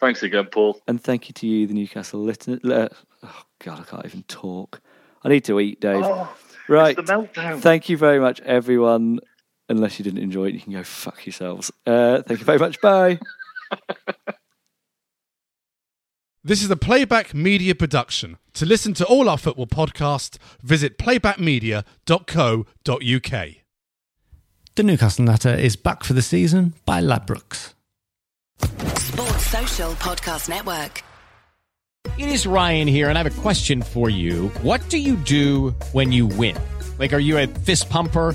[0.00, 0.80] Thanks again, Paul.
[0.88, 2.58] And thank you to you, the Newcastle listener.
[2.64, 2.88] Uh,
[3.22, 4.80] oh, God, I can't even talk.
[5.22, 6.02] I need to eat, Dave.
[6.04, 6.34] Oh,
[6.68, 6.98] right.
[6.98, 7.60] it's the meltdown.
[7.60, 9.20] Thank you very much, everyone.
[9.72, 11.72] Unless you didn't enjoy it, you can go fuck yourselves.
[11.86, 12.78] Uh, thank you very much.
[12.82, 13.18] Bye.
[16.44, 18.36] This is a Playback Media production.
[18.54, 23.48] To listen to all our football podcasts, visit playbackmedia.co.uk.
[24.74, 27.74] The Newcastle Natter is back for the season by Ladbrokes.
[28.58, 31.04] Sports Social Podcast Network.
[32.18, 34.48] It is Ryan here, and I have a question for you.
[34.62, 36.56] What do you do when you win?
[36.98, 38.34] Like, are you a fist pumper?